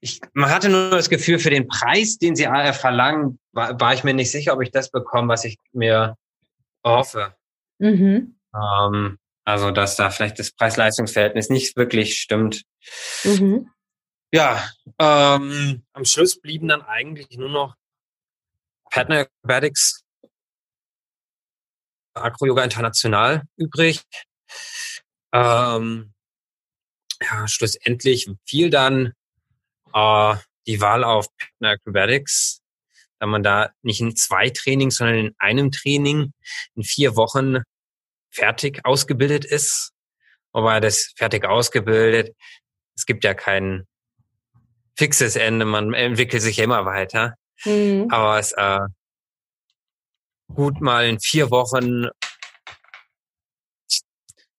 [0.00, 4.02] ich, man hatte nur das Gefühl, für den Preis, den sie verlangen, war, war ich
[4.02, 6.16] mir nicht sicher, ob ich das bekomme, was ich mir
[6.84, 7.36] hoffe.
[7.78, 8.36] Mhm.
[8.54, 12.62] Ähm, also, dass da vielleicht das Preis-Leistungs-Verhältnis nicht wirklich stimmt.
[13.24, 13.70] Mhm.
[14.32, 14.64] Ja,
[14.98, 17.76] ähm, am Schluss blieben dann eigentlich nur noch
[18.92, 20.04] Partner Acrobatics,
[22.14, 24.02] Acro Yoga International übrig.
[25.32, 26.12] Ähm,
[27.22, 29.14] ja, schlussendlich fiel dann
[29.94, 32.60] äh, die Wahl auf Partner Acrobatics,
[33.18, 36.34] da man da nicht in zwei Trainings, sondern in einem Training
[36.74, 37.62] in vier Wochen
[38.30, 39.92] fertig ausgebildet ist.
[40.52, 42.36] Aber das fertig ausgebildet,
[42.94, 43.86] es gibt ja kein
[44.98, 47.36] fixes Ende, man entwickelt sich ja immer weiter.
[47.64, 48.08] Mhm.
[48.10, 48.80] Aber es äh,
[50.54, 52.08] gut mal in vier Wochen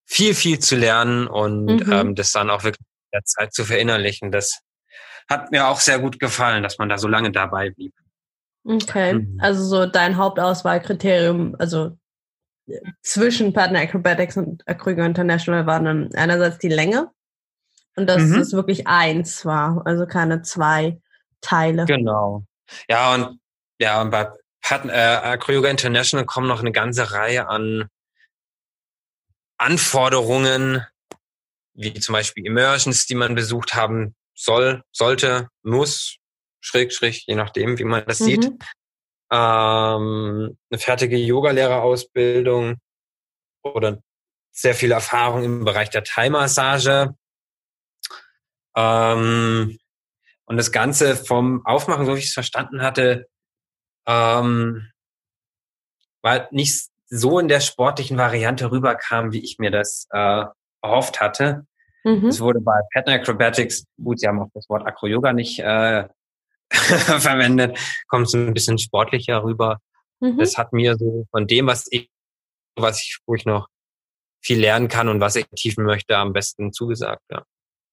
[0.06, 1.92] viel, viel zu lernen und mhm.
[1.92, 4.32] ähm, das dann auch wirklich der Zeit zu verinnerlichen.
[4.32, 4.60] Das
[5.30, 7.94] hat mir auch sehr gut gefallen, dass man da so lange dabei blieb.
[8.66, 9.39] Okay, mhm.
[9.42, 11.98] also so dein Hauptauswahlkriterium, also
[13.02, 17.10] zwischen Partner Acrobatics und Acroyoga International war dann einerseits die Länge
[17.96, 18.39] und dass mhm.
[18.39, 21.02] es wirklich eins war, also keine zwei
[21.42, 21.86] Teile.
[21.86, 22.46] Genau.
[22.90, 23.40] Ja, und
[23.80, 24.30] ja, und bei
[24.62, 27.90] Partner, äh, Acroyoga International kommen noch eine ganze Reihe an
[29.58, 30.86] Anforderungen,
[31.74, 36.18] wie zum Beispiel Immersions, die man besucht haben soll, sollte, muss,
[36.62, 38.26] schräg, schräg, je nachdem, wie man das mhm.
[38.26, 38.46] sieht.
[39.32, 42.78] Ähm, eine fertige Yogalehrerausbildung
[43.64, 44.02] oder
[44.52, 47.16] sehr viel Erfahrung im Bereich der Thai-Massage.
[48.76, 49.78] Ähm,
[50.45, 53.27] und das Ganze vom Aufmachen, so wie ich es verstanden hatte,
[54.08, 54.91] ähm,
[56.21, 60.45] war nicht so in der sportlichen Variante rüberkam, wie ich mir das äh,
[60.82, 61.65] erhofft hatte.
[62.03, 62.27] Mhm.
[62.27, 66.08] Es wurde bei Pattern Acrobatics, gut, sie haben auch das Wort Acro-Yoga nicht äh,
[66.71, 67.77] verwendet,
[68.08, 69.79] kommt es ein bisschen sportlicher rüber.
[70.19, 70.38] mhm.
[70.38, 72.10] das hat mir so von dem, was ich,
[72.75, 73.67] was ich, wo ich noch
[74.41, 77.21] viel lernen kann und was ich tiefen möchte, am besten zugesagt.
[77.32, 77.45] Ja.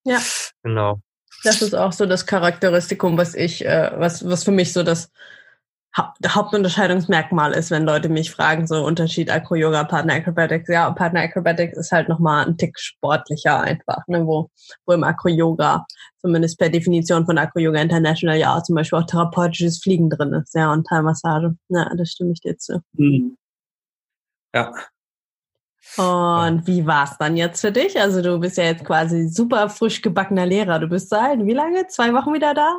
[0.05, 0.21] Ja.
[0.63, 1.01] Genau.
[1.45, 5.11] Das ist auch so das Charakteristikum, was ich, äh, was, was für mich so das
[5.97, 10.69] Hauptunterscheidungsmerkmal ist, wenn Leute mich fragen, so Unterschied Acro-Yoga, Partner Acrobatics.
[10.69, 14.51] Ja, Partner Acrobatics ist halt nochmal ein Tick sportlicher einfach, ne, wo,
[14.87, 15.87] wo im Acro-Yoga,
[16.21, 20.73] zumindest per Definition von Acro-Yoga International, ja zum Beispiel auch therapeutisches Fliegen drin ist, ja,
[20.73, 21.57] und Teilmassage.
[21.69, 22.81] Ja, das stimme ich dir zu.
[22.93, 23.37] Mhm.
[24.55, 24.73] Ja.
[25.97, 27.99] Und wie war's dann jetzt für dich?
[28.01, 30.79] Also du bist ja jetzt quasi super frisch gebackener Lehrer.
[30.79, 31.87] Du bist seit wie lange?
[31.89, 32.79] Zwei Wochen wieder da?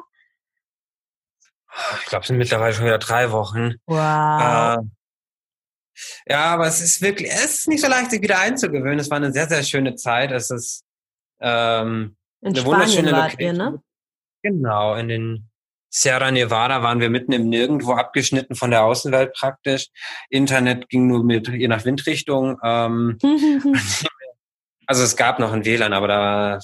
[2.00, 3.76] ich glaube, es sind mittlerweile schon wieder drei Wochen.
[3.86, 4.78] Wow.
[4.78, 4.78] Äh,
[6.28, 9.00] ja, aber es ist wirklich, es ist nicht so leicht, sich wieder einzugewöhnen.
[9.00, 10.32] Es war eine sehr, sehr schöne Zeit.
[10.32, 10.84] Es ist
[11.40, 13.56] ähm, in eine Spanien wunderschöne wart Location.
[13.56, 13.84] Ihr, ne?
[14.44, 15.51] Genau, in den
[15.94, 19.88] Sierra Nevada waren wir mitten im Nirgendwo abgeschnitten von der Außenwelt praktisch.
[20.30, 22.58] Internet ging nur mit je nach Windrichtung.
[22.64, 23.20] Ähm,
[24.88, 26.60] also es gab noch ein WLAN, aber da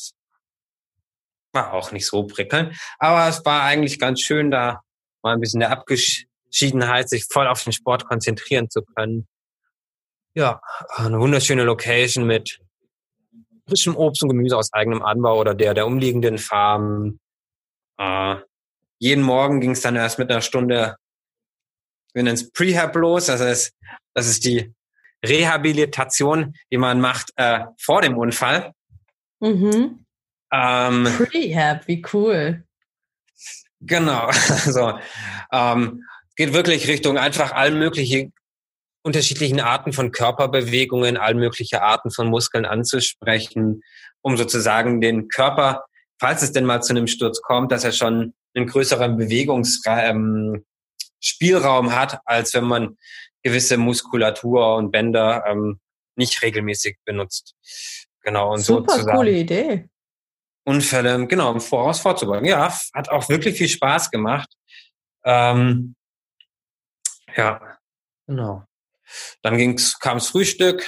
[1.52, 2.74] war auch nicht so prickelnd.
[3.00, 4.82] Aber es war eigentlich ganz schön, da
[5.22, 9.28] mal ein bisschen der Abgeschiedenheit, sich voll auf den Sport konzentrieren zu können.
[10.36, 10.62] Ja,
[10.96, 12.60] eine wunderschöne Location mit
[13.68, 17.20] frischem Obst und Gemüse aus eigenem Anbau oder der der umliegenden Farmen.
[17.98, 18.38] Äh,
[19.00, 20.98] jeden Morgen ging es dann erst mit einer Stunde,
[22.14, 23.28] wir nennen es Prehab los.
[23.28, 23.74] Das ist,
[24.14, 24.74] das ist die
[25.26, 28.74] Rehabilitation, die man macht äh, vor dem Unfall.
[29.40, 30.06] Mhm.
[30.52, 32.64] Ähm, Prehab, wie cool.
[33.82, 34.30] Genau.
[34.66, 35.00] Also
[35.52, 36.04] ähm,
[36.36, 38.32] geht wirklich Richtung einfach all mögliche
[39.04, 43.82] unterschiedlichen Arten von Körperbewegungen, all mögliche Arten von Muskeln anzusprechen,
[44.22, 45.86] um sozusagen den Körper,
[46.20, 50.64] falls es denn mal zu einem Sturz kommt, dass er schon einen größeren Bewegungsspielraum
[51.86, 52.98] ähm, hat, als wenn man
[53.44, 55.80] gewisse Muskulatur und Bänder ähm,
[56.16, 57.56] nicht regelmäßig benutzt.
[58.22, 58.54] Genau.
[58.54, 59.18] Und Super sozusagen.
[59.18, 59.90] coole Idee.
[60.66, 62.46] Unfälle, genau, im Voraus vorzubeugen.
[62.46, 64.50] Ja, hat auch wirklich viel Spaß gemacht.
[65.24, 65.96] Ähm,
[67.38, 67.78] ja,
[68.26, 68.66] genau.
[69.42, 70.86] Dann ging's, kam's Frühstück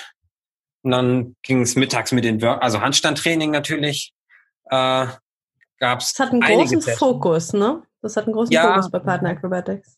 [0.82, 4.13] und dann ging's mittags mit den Work also Handstandtraining natürlich.
[4.69, 5.08] Äh,
[5.80, 7.00] gab's das hat einen großen Sessions.
[7.00, 7.84] Fokus, ne?
[8.02, 9.98] Das hat einen großen ja, Fokus bei Partner Acrobatics.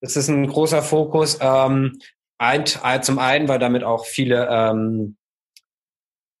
[0.00, 1.38] Das ist ein großer Fokus.
[1.40, 1.98] Ähm,
[2.38, 5.16] ein, zum einen, weil damit auch viele ähm,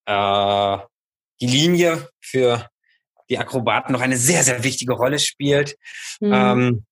[0.06, 0.78] äh,
[1.40, 2.66] die Linie für
[3.28, 5.76] die Akrobaten noch eine sehr, sehr wichtige Rolle spielt.
[6.20, 6.32] Mhm.
[6.32, 6.84] Ähm,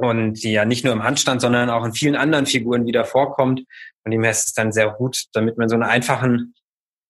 [0.00, 3.64] und die ja nicht nur im Handstand, sondern auch in vielen anderen Figuren wieder vorkommt.
[4.02, 6.54] Von dem her ist es dann sehr gut, damit man so einen einfachen,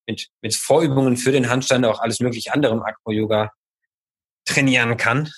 [0.07, 3.51] mit, mit Vorübungen für den Handstand auch alles mögliche andere im Acro-Yoga
[4.49, 5.31] trainieren kann,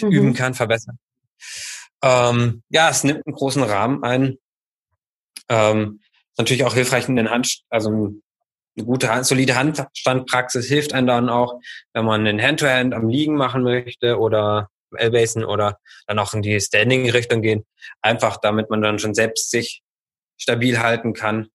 [0.00, 0.10] mhm.
[0.10, 0.98] üben kann, verbessern.
[2.02, 4.38] Ähm, ja, es nimmt einen großen Rahmen ein.
[5.48, 6.00] Ähm,
[6.36, 11.60] natürlich auch hilfreich in den Hand, also eine gute, solide Handstandpraxis hilft einem dann auch,
[11.92, 16.60] wenn man einen Hand-to-Hand am Liegen machen möchte oder L-Basen oder dann auch in die
[16.60, 17.66] Standing-Richtung gehen.
[18.02, 19.82] Einfach, damit man dann schon selbst sich
[20.36, 21.48] stabil halten kann.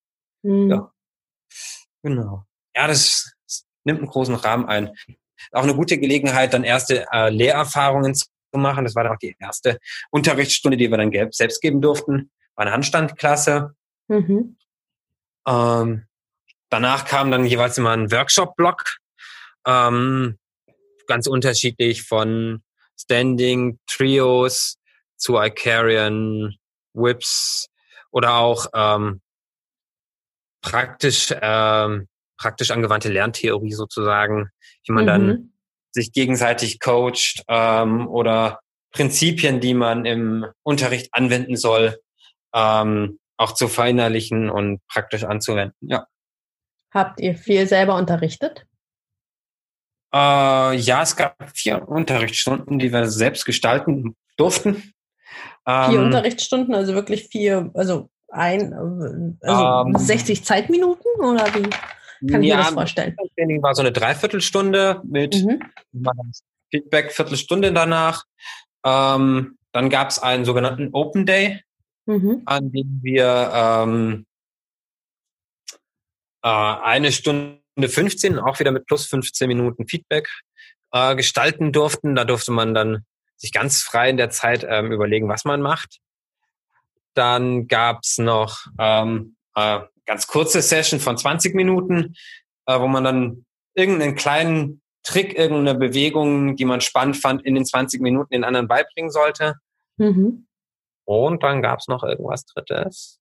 [0.44, 0.70] Mhm.
[0.70, 0.92] Ja.
[2.04, 2.46] Genau.
[2.76, 4.94] Ja, das, das, nimmt einen großen Rahmen ein.
[5.52, 8.86] Auch eine gute Gelegenheit, dann erste äh, Lehrerfahrungen zu machen.
[8.86, 9.80] Das war dann auch die erste
[10.12, 12.32] Unterrichtsstunde, die wir dann selbst geben durften.
[12.56, 13.76] War eine Handstandklasse.
[14.08, 14.58] Mhm.
[15.48, 16.08] Ähm,
[16.74, 18.98] Danach kam dann jeweils immer ein Workshop-Block,
[19.68, 20.40] ähm,
[21.06, 22.64] ganz unterschiedlich von
[23.00, 24.80] Standing, Trios
[25.16, 26.56] zu Icarian,
[26.94, 27.70] Whips
[28.10, 29.22] oder auch ähm,
[30.62, 32.08] praktisch, ähm,
[32.44, 34.50] praktisch angewandte Lerntheorie sozusagen,
[34.86, 35.08] wie man mhm.
[35.08, 35.54] dann
[35.92, 38.60] sich gegenseitig coacht ähm, oder
[38.92, 41.98] Prinzipien, die man im Unterricht anwenden soll,
[42.54, 45.78] ähm, auch zu verinnerlichen und praktisch anzuwenden.
[45.88, 46.06] Ja.
[46.94, 48.66] Habt ihr viel selber unterrichtet?
[50.14, 54.94] Äh, ja, es gab vier Unterrichtsstunden, die wir selbst gestalten durften.
[55.66, 58.74] Vier ähm, Unterrichtsstunden, also wirklich vier, also ein,
[59.42, 61.70] also ähm, 60 Zeitminuten oder wie
[62.30, 63.16] kann ich ja, mir das vorstellen?
[63.18, 65.60] Das Training war so eine Dreiviertelstunde mit mhm.
[66.72, 68.24] Feedback, Viertelstunde danach.
[68.86, 71.62] Ähm, dann gab es einen sogenannten Open Day,
[72.06, 72.42] mhm.
[72.46, 74.26] an dem wir ähm,
[76.44, 80.30] äh, eine Stunde 15, auch wieder mit plus 15 Minuten Feedback
[80.92, 82.16] äh, gestalten durften.
[82.16, 83.06] Da durfte man dann
[83.36, 86.00] sich ganz frei in der Zeit ähm, überlegen, was man macht.
[87.16, 92.16] Dann gab's noch ähm, äh, ganz kurze Session von 20 Minuten,
[92.66, 97.66] äh, wo man dann irgendeinen kleinen Trick, irgendeine Bewegung, die man spannend fand, in den
[97.66, 99.56] 20 Minuten den anderen beibringen sollte.
[99.98, 100.48] Mhm.
[101.06, 103.20] Und dann gab es noch irgendwas Drittes.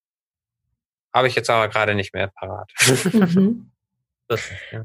[1.12, 2.70] Habe ich jetzt aber gerade nicht mehr parat.
[3.12, 3.72] Mhm.
[4.28, 4.84] das, ja.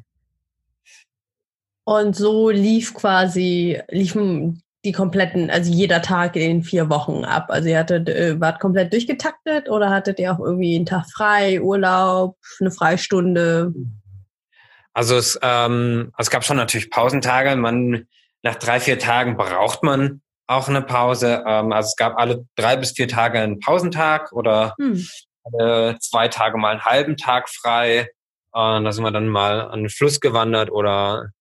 [1.83, 7.47] Und so lief quasi, liefen die kompletten, also jeder Tag in vier Wochen ab.
[7.49, 11.61] Also ihr hattet, äh, wart komplett durchgetaktet oder hattet ihr auch irgendwie einen Tag frei,
[11.61, 13.73] Urlaub, eine Freistunde?
[14.93, 17.55] Also es, ähm, es gab schon natürlich Pausentage.
[17.55, 18.07] Man
[18.43, 21.43] nach drei, vier Tagen braucht man auch eine Pause.
[21.45, 25.05] Ähm, also es gab alle drei bis vier Tage einen Pausentag oder hm.
[25.43, 28.09] alle zwei Tage mal einen halben Tag frei.
[28.51, 31.31] Und da sind wir dann mal an den Fluss gewandert oder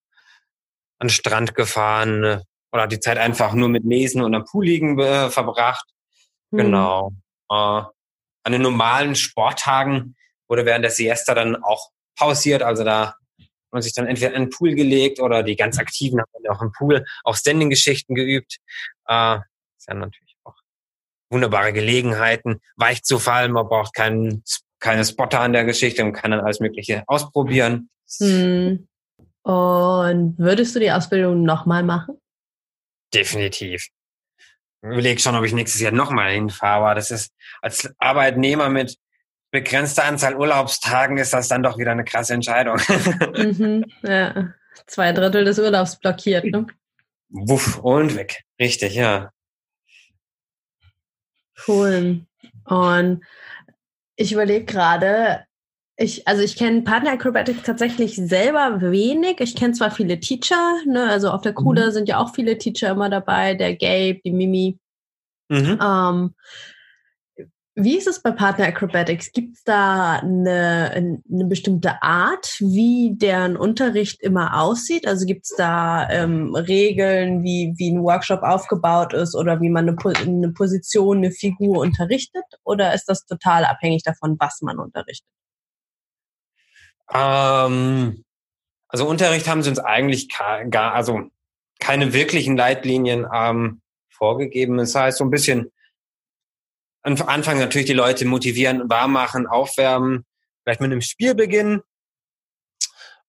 [0.98, 2.42] an den Strand gefahren
[2.76, 5.86] oder die Zeit einfach nur mit Lesen und am Pool liegen äh, verbracht.
[6.50, 6.58] Mhm.
[6.58, 7.12] Genau.
[7.50, 10.16] Äh, an den normalen Sporttagen
[10.48, 12.62] wurde während der Siesta dann auch pausiert.
[12.62, 16.20] Also da hat man sich dann entweder in den Pool gelegt oder die ganz Aktiven
[16.20, 18.58] haben dann auch im Pool auch Standing-Geschichten geübt.
[19.08, 19.38] Äh,
[19.76, 20.54] ist ja natürlich auch
[21.30, 23.52] wunderbare Gelegenheiten, weich zu fallen.
[23.52, 24.44] Man braucht keinen,
[24.78, 27.90] keine Spotter an der Geschichte und kann dann alles Mögliche ausprobieren.
[28.20, 28.86] Mhm.
[29.42, 32.18] Und würdest du die Ausbildung nochmal machen?
[33.16, 33.88] Definitiv.
[34.82, 38.96] Überlege schon, ob ich nächstes Jahr nochmal hinfahre, aber das ist als Arbeitnehmer mit
[39.50, 42.78] begrenzter Anzahl Urlaubstagen ist das dann doch wieder eine krasse Entscheidung.
[43.36, 44.52] Mhm, ja.
[44.86, 46.66] Zwei Drittel des Urlaubs blockiert, ne?
[47.30, 48.44] Wuff, und weg.
[48.60, 49.32] Richtig, ja.
[51.66, 52.26] Cool.
[52.64, 53.24] Und
[54.16, 55.45] ich überlege gerade,
[55.96, 59.40] ich, also ich kenne Partner Acrobatics tatsächlich selber wenig.
[59.40, 61.90] Ich kenne zwar viele Teacher, ne, also auf der Kuhle mhm.
[61.92, 64.78] sind ja auch viele Teacher immer dabei, der Gabe, die Mimi.
[65.48, 65.78] Mhm.
[65.82, 66.34] Ähm,
[67.78, 69.32] wie ist es bei Partner Acrobatics?
[69.32, 75.06] Gibt es da eine, eine bestimmte Art, wie deren Unterricht immer aussieht?
[75.06, 79.88] Also gibt es da ähm, Regeln, wie, wie ein Workshop aufgebaut ist oder wie man
[79.88, 82.44] eine, eine Position, eine Figur unterrichtet?
[82.64, 85.28] Oder ist das total abhängig davon, was man unterrichtet?
[87.12, 88.24] Ähm,
[88.88, 91.30] also Unterricht haben sie uns eigentlich gar, also
[91.80, 94.78] keine wirklichen Leitlinien ähm, vorgegeben.
[94.78, 95.72] Das heißt so ein bisschen
[97.02, 100.24] am Anfang natürlich die Leute motivieren, warm machen, aufwärmen,
[100.62, 101.82] vielleicht mit einem Spiel beginnen.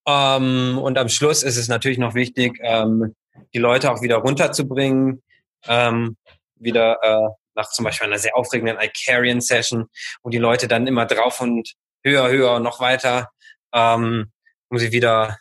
[0.06, 3.14] Ähm, und am Schluss ist es natürlich noch wichtig, ähm,
[3.54, 5.22] die Leute auch wieder runterzubringen,
[5.66, 6.16] ähm,
[6.56, 9.86] wieder äh, nach zum Beispiel einer sehr aufregenden Icarian Session,
[10.22, 13.28] wo die Leute dann immer drauf und höher, höher, noch weiter
[13.72, 14.32] ähm,
[14.70, 15.38] um sie wieder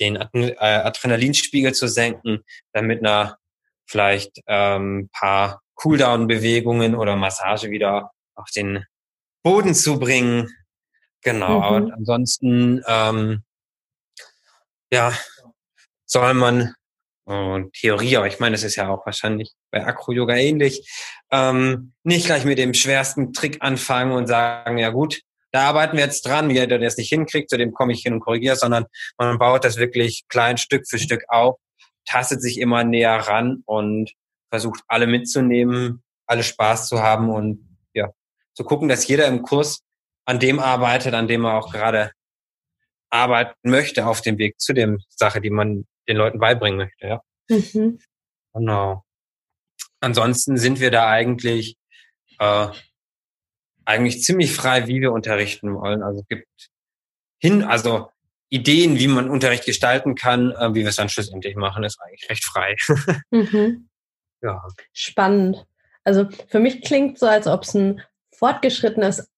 [0.00, 3.38] den äh, Adrenalinspiegel zu senken, dann mit einer
[3.86, 8.84] vielleicht ähm, paar Cooldown-Bewegungen oder Massage wieder auf den
[9.42, 10.52] Boden zu bringen.
[11.22, 11.60] Genau.
[11.60, 11.76] Mhm.
[11.76, 13.42] Und ansonsten, ähm,
[14.92, 15.12] ja,
[16.04, 16.74] soll man
[17.26, 20.88] und Theorie, aber ich meine, das ist ja auch wahrscheinlich bei Acro-Yoga ähnlich,
[21.32, 26.04] ähm, nicht gleich mit dem schwersten Trick anfangen und sagen, ja gut, da arbeiten wir
[26.04, 28.86] jetzt dran, wie der das nicht hinkriegt, zu dem komme ich hin und korrigiere, sondern
[29.18, 31.56] man baut das wirklich klein Stück für Stück auf,
[32.04, 34.12] tastet sich immer näher ran und
[34.50, 38.10] versucht alle mitzunehmen, alle Spaß zu haben und ja,
[38.54, 39.82] zu gucken, dass jeder im Kurs
[40.24, 42.12] an dem arbeitet, an dem er auch gerade
[43.10, 47.22] arbeiten möchte auf dem Weg zu dem Sache, die man den Leuten beibringen möchte, ja.
[47.48, 47.98] Mhm.
[48.52, 49.04] Genau.
[50.00, 51.76] Ansonsten sind wir da eigentlich
[52.38, 52.68] äh,
[53.86, 56.02] eigentlich ziemlich frei, wie wir unterrichten wollen.
[56.02, 56.46] Also es gibt
[57.38, 58.10] hin, also
[58.48, 62.28] Ideen, wie man Unterricht gestalten kann, äh, wie wir es dann schlussendlich machen, ist eigentlich
[62.28, 62.76] recht frei.
[63.30, 63.88] mhm.
[64.42, 64.62] Ja.
[64.92, 65.66] Spannend.
[66.04, 69.28] Also für mich klingt so, als ob es ein fortgeschrittenes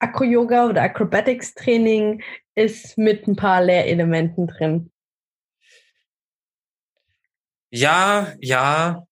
[0.00, 2.22] Acro-Yoga oder Acrobatics-Training
[2.54, 4.90] ist mit ein paar Lehrelementen drin.
[7.70, 9.04] Ja, ja.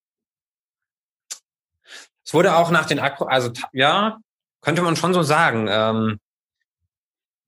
[2.25, 4.19] Es wurde auch nach den Akro, also ja,
[4.67, 5.69] könnte man schon so sagen.
[5.71, 6.19] Ähm,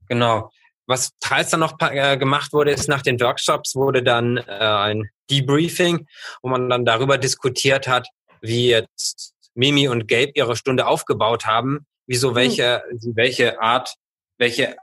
[0.08, 0.50] genau.
[0.86, 5.10] Was teils dann noch äh, gemacht wurde, ist nach den Workshops wurde dann äh, ein
[5.28, 6.06] Debriefing,
[6.42, 8.06] wo man dann darüber diskutiert hat,
[8.40, 12.36] wie jetzt Mimi und Gabe ihre Stunde aufgebaut haben, wieso hm.
[12.36, 13.16] welche, mhm.
[13.16, 13.96] welche Art,
[14.38, 14.76] welche,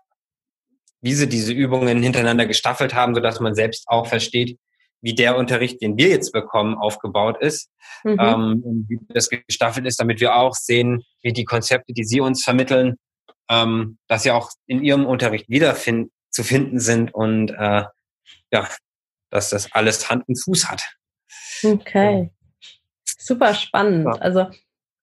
[0.99, 4.59] wie sie diese Übungen hintereinander gestaffelt haben, sodass man selbst auch versteht,
[5.01, 7.69] wie der Unterricht, den wir jetzt bekommen, aufgebaut ist,
[8.03, 8.17] mhm.
[8.19, 12.43] ähm, wie das gestaffelt ist, damit wir auch sehen, wie die Konzepte, die Sie uns
[12.43, 12.95] vermitteln,
[13.49, 17.83] ähm, dass sie auch in Ihrem Unterricht wieder find zu finden sind und äh,
[18.51, 18.67] ja,
[19.29, 20.83] dass das alles Hand und Fuß hat.
[21.63, 22.31] Okay,
[23.17, 24.05] super spannend.
[24.05, 24.21] Ja.
[24.21, 24.47] Also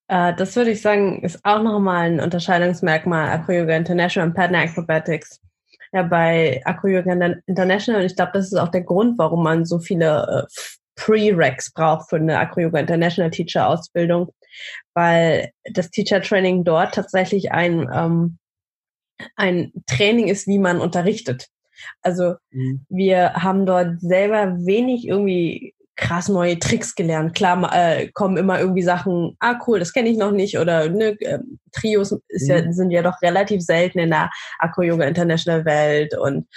[0.09, 4.59] äh, das würde ich sagen, ist auch nochmal ein Unterscheidungsmerkmal Acro Yoga International und Partner
[4.59, 5.41] Acrobatics
[5.93, 7.13] ja bei Acro-Yoga
[7.47, 11.73] International und ich glaube, das ist auch der Grund, warum man so viele äh, Pre-Recs
[11.73, 14.33] braucht für eine Acro-Yoga International Teacher-Ausbildung,
[14.95, 18.39] weil das Teacher Training dort tatsächlich ein, ähm,
[19.37, 21.49] ein Training ist, wie man unterrichtet.
[22.03, 22.85] Also mhm.
[22.89, 27.35] wir haben dort selber wenig irgendwie krass neue Tricks gelernt.
[27.35, 31.17] Klar äh, kommen immer irgendwie Sachen, ah cool, das kenne ich noch nicht oder ne,
[31.21, 31.39] äh,
[31.71, 32.55] Trios ist mhm.
[32.55, 34.29] ja, sind ja doch relativ selten in der
[34.59, 36.49] Akro Yoga International Welt und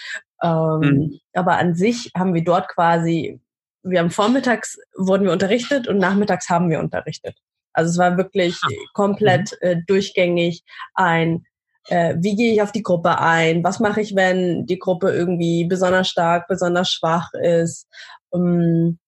[0.42, 1.20] ähm, mhm.
[1.34, 3.40] aber an sich haben wir dort quasi,
[3.84, 7.38] wir haben vormittags wurden wir unterrichtet und nachmittags haben wir unterrichtet.
[7.74, 8.70] Also es war wirklich ah.
[8.94, 9.68] komplett mhm.
[9.68, 10.64] äh, durchgängig
[10.96, 11.46] ein
[11.88, 13.64] äh, wie gehe ich auf die Gruppe ein?
[13.64, 17.88] Was mache ich, wenn die Gruppe irgendwie besonders stark, besonders schwach ist?
[18.32, 19.00] Um, ähm,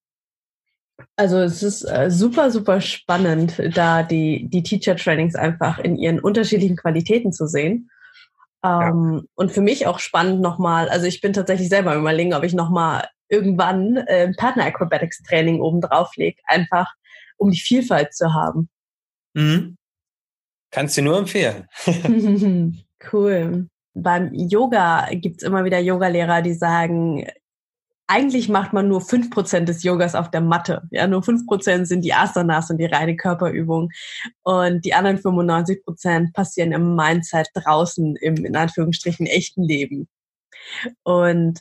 [1.16, 6.76] also es ist äh, super, super spannend, da die, die Teacher-Trainings einfach in ihren unterschiedlichen
[6.76, 7.90] Qualitäten zu sehen.
[8.64, 9.22] Ähm, ja.
[9.36, 13.08] Und für mich auch spannend nochmal, also ich bin tatsächlich selber überlegen, ob ich nochmal
[13.30, 16.94] irgendwann äh, Partner Acrobatics Training oben drauf lege, einfach
[17.38, 18.70] um die Vielfalt zu haben.
[19.34, 19.78] Mhm.
[20.72, 21.68] Kannst du nur empfehlen.
[23.14, 23.68] cool.
[23.94, 27.28] Beim Yoga gibt's immer wieder Yogalehrer, die sagen,
[28.08, 30.84] eigentlich macht man nur fünf Prozent des Yogas auf der Matte.
[30.92, 33.90] Ja, nur fünf Prozent sind die Asanas und die reine Körperübung.
[34.44, 40.08] Und die anderen 95% passieren im Mindset draußen im, in Anführungsstrichen, echten Leben.
[41.04, 41.60] Und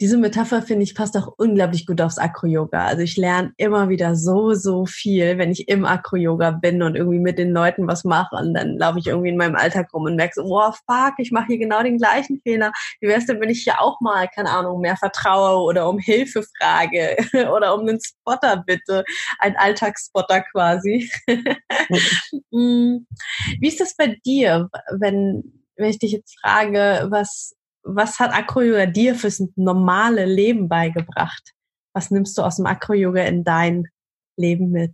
[0.00, 2.84] diese Metapher finde ich passt auch unglaublich gut aufs Akro-Yoga.
[2.84, 7.20] Also ich lerne immer wieder so, so viel, wenn ich im Akro-Yoga bin und irgendwie
[7.20, 10.16] mit den Leuten was mache und dann laufe ich irgendwie in meinem Alltag rum und
[10.16, 12.72] merke so, oh fuck, ich mache hier genau den gleichen Fehler.
[13.00, 16.42] Wie wär's denn, wenn ich hier auch mal, keine Ahnung, mehr vertraue oder um Hilfe
[16.58, 17.16] frage
[17.54, 19.04] oder um einen Spotter bitte,
[19.38, 21.10] ein Alltagsspotter quasi.
[22.50, 23.06] Mm.
[23.60, 24.68] Wie ist das bei dir,
[24.98, 27.54] wenn, wenn ich dich jetzt frage, was
[27.84, 31.52] was hat Acro-Yoga dir fürs normale Leben beigebracht?
[31.92, 33.88] Was nimmst du aus dem Acro-Yoga in dein
[34.36, 34.92] Leben mit?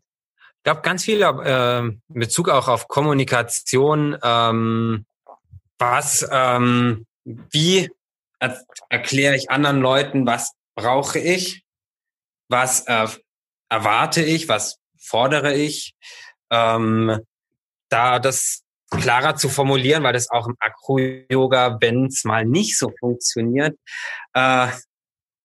[0.58, 4.18] Ich glaube, ganz viel äh, in Bezug auch auf Kommunikation.
[4.22, 5.06] Ähm,
[5.78, 7.88] was, ähm, wie
[8.38, 11.62] er erkläre ich anderen Leuten, was brauche ich?
[12.48, 13.06] Was äh,
[13.70, 14.48] erwarte ich?
[14.48, 15.94] Was fordere ich?
[16.50, 17.20] Ähm,
[17.88, 22.92] da das klarer zu formulieren, weil das auch im Akro-Yoga, wenn es mal nicht so
[22.98, 23.78] funktioniert,
[24.34, 24.68] äh,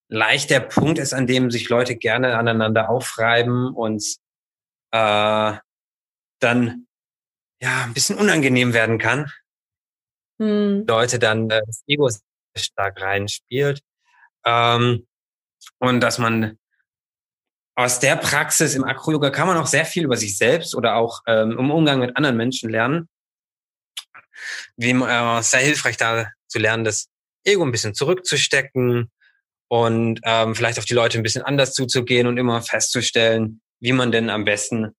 [0.10, 4.04] leicht der Punkt ist, an dem sich Leute gerne aneinander aufreiben und
[4.91, 5.54] äh,
[6.39, 6.88] dann
[7.62, 9.32] ja ein bisschen unangenehm werden kann.
[10.39, 10.86] Hm.
[10.88, 12.10] Leute dann äh, das Ego
[12.56, 13.82] stark reinspielt.
[14.46, 15.08] Ähm,
[15.80, 16.58] und dass man
[17.76, 21.22] aus der Praxis im Akro-Yoga kann man auch sehr viel über sich selbst oder auch
[21.28, 23.10] ähm, im Umgang mit anderen Menschen lernen
[24.77, 27.07] wie äh, sehr hilfreich da zu lernen, das
[27.43, 29.11] Ego ein bisschen zurückzustecken
[29.67, 34.11] und ähm, vielleicht auf die Leute ein bisschen anders zuzugehen und immer festzustellen, wie man
[34.11, 34.95] denn am besten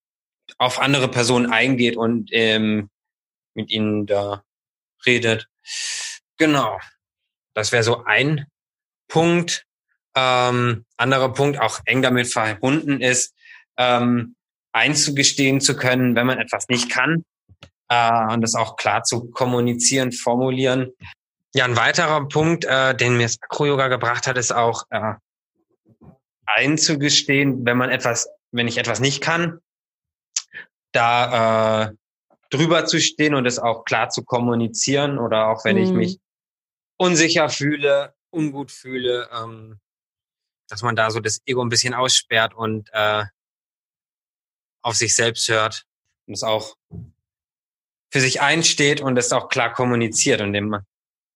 [0.59, 2.89] auf andere Personen eingeht und ähm,
[3.55, 4.45] mit ihnen da
[5.05, 5.49] redet.
[6.37, 6.79] Genau.
[7.55, 8.47] Das wäre so ein
[9.09, 9.65] Punkt.
[10.15, 13.35] Ähm, anderer Punkt, auch eng damit verbunden ist,
[13.77, 14.35] ähm,
[14.73, 17.25] einzugestehen zu können, wenn man etwas nicht kann
[17.89, 20.93] äh, und das auch klar zu kommunizieren, formulieren.
[21.55, 25.15] Ja, ein weiterer Punkt, äh, den mir das Akro-Yoga gebracht hat, ist auch äh,
[26.47, 29.61] einzugestehen, wenn man etwas, wenn ich etwas nicht kann,
[30.93, 31.93] da äh,
[32.51, 35.83] drüber zu stehen und es auch klar zu kommunizieren oder auch wenn mhm.
[35.83, 36.19] ich mich
[36.97, 39.81] unsicher fühle, ungut fühle, ähm,
[40.69, 43.25] dass man da so das Ego ein bisschen aussperrt und äh,
[44.83, 45.85] auf sich selbst hört
[46.27, 46.77] und es auch
[48.11, 50.77] für sich einsteht und es auch klar kommuniziert und dem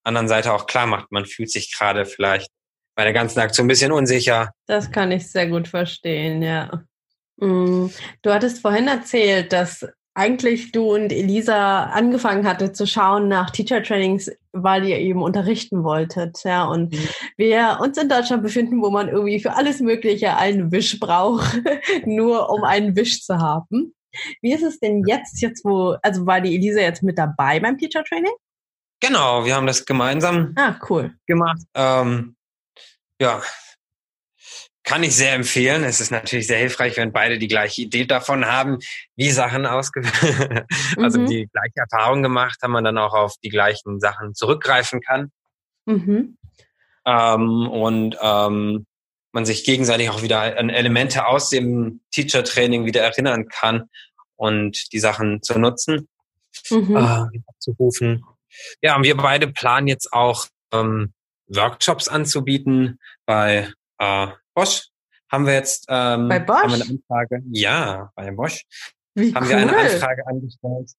[0.05, 2.49] anderen Seite auch klar macht, man fühlt sich gerade vielleicht
[2.97, 4.51] bei der ganzen Aktion ein bisschen unsicher.
[4.67, 6.83] Das kann ich sehr gut verstehen, ja.
[7.37, 7.87] Mm,
[8.23, 13.83] du hattest vorhin erzählt, dass eigentlich du und Elisa angefangen hatte zu schauen nach Teacher
[13.83, 16.65] Trainings, weil ihr eben unterrichten wolltet, ja.
[16.65, 17.09] Und mhm.
[17.37, 21.61] wir uns in Deutschland befinden, wo man irgendwie für alles Mögliche einen Wisch braucht,
[22.05, 23.95] nur um einen Wisch zu haben.
[24.43, 27.79] Wie ist es denn jetzt, jetzt wo, also war die Elisa jetzt mit dabei beim
[27.79, 28.33] Teacher Training?
[29.01, 31.15] Genau, wir haben das gemeinsam ah, cool.
[31.27, 31.63] gemacht.
[31.75, 32.37] Ähm,
[33.21, 33.43] ja,
[34.91, 35.85] kann ich sehr empfehlen.
[35.85, 38.79] Es ist natürlich sehr hilfreich, wenn beide die gleiche Idee davon haben,
[39.15, 40.03] wie Sachen ausge
[40.97, 41.27] also mhm.
[41.27, 45.31] die gleiche Erfahrung gemacht haben, man dann auch auf die gleichen Sachen zurückgreifen kann.
[45.87, 46.37] Mhm.
[47.07, 48.87] Ähm, und ähm,
[49.33, 53.89] man sich gegenseitig auch wieder an Elemente aus dem Teacher-Training wieder erinnern kann
[54.37, 56.09] und die Sachen zu nutzen,
[56.71, 56.97] mhm.
[56.97, 58.25] äh, zu rufen.
[58.83, 61.13] Ja, und wir beide planen jetzt auch ähm,
[61.47, 64.89] Workshops anzubieten bei äh, Bosch.
[65.31, 66.63] Haben wir jetzt ähm, bei Bosch?
[66.63, 67.43] Haben wir eine Anfrage.
[67.53, 68.65] Ja, bei Bosch.
[69.15, 69.51] Wie haben cool.
[69.51, 70.91] wir eine Anfrage angestellt.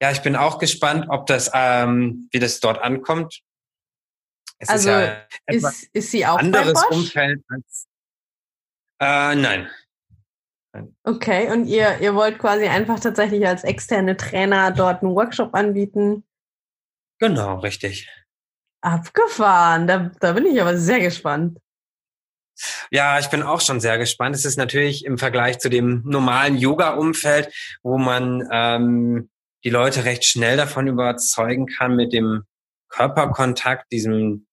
[0.00, 3.40] Ja, ich bin auch gespannt, ob das, ähm, wie das dort ankommt.
[4.62, 5.26] Es also ist, ja
[5.70, 7.88] ist, ist sie auch anderes Umfeld als
[9.00, 9.68] äh, nein.
[10.72, 10.96] nein.
[11.02, 16.22] Okay, und ihr, ihr wollt quasi einfach tatsächlich als externe Trainer dort einen Workshop anbieten?
[17.18, 18.08] Genau, richtig.
[18.80, 21.58] Abgefahren, da, da bin ich aber sehr gespannt.
[22.92, 24.36] Ja, ich bin auch schon sehr gespannt.
[24.36, 27.52] Es ist natürlich im Vergleich zu dem normalen Yoga-Umfeld,
[27.82, 29.30] wo man ähm,
[29.64, 32.44] die Leute recht schnell davon überzeugen kann mit dem
[32.88, 34.46] Körperkontakt, diesem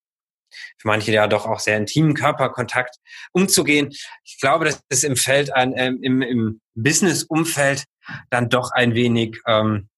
[0.78, 2.98] für manche ja doch auch sehr intimen Körperkontakt
[3.32, 3.90] umzugehen.
[4.24, 7.86] Ich glaube, dass es im Feld, ein, ähm, im, im Business-Umfeld
[8.30, 9.90] dann doch ein wenig ähm,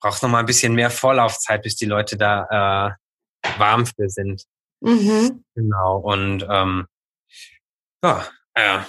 [0.00, 2.96] braucht noch mal ein bisschen mehr Vorlaufzeit, bis die Leute da
[3.42, 4.44] äh, warm für sind.
[4.80, 5.44] Mhm.
[5.54, 5.98] Genau.
[5.98, 6.86] Und ähm,
[8.02, 8.80] ja, äh,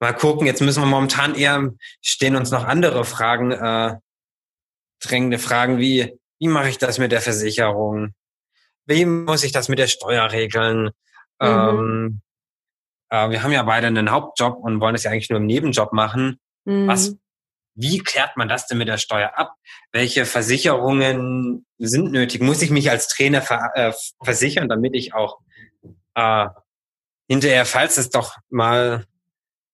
[0.00, 0.46] mal gucken.
[0.46, 1.70] Jetzt müssen wir momentan eher
[2.02, 3.96] stehen uns noch andere Fragen, äh,
[5.00, 8.14] drängende Fragen wie wie mache ich das mit der Versicherung?
[8.88, 10.90] Wie muss ich das mit der Steuer regeln?
[11.40, 11.46] Mhm.
[11.46, 12.20] Ähm,
[13.10, 15.92] äh, wir haben ja beide einen Hauptjob und wollen es ja eigentlich nur im Nebenjob
[15.92, 16.40] machen.
[16.64, 16.88] Mhm.
[16.88, 17.14] Was,
[17.74, 19.54] wie klärt man das denn mit der Steuer ab?
[19.92, 22.40] Welche Versicherungen sind nötig?
[22.40, 23.92] Muss ich mich als Trainer ver, äh,
[24.24, 25.38] versichern, damit ich auch
[26.14, 26.48] äh,
[27.28, 29.04] hinterher, falls es doch mal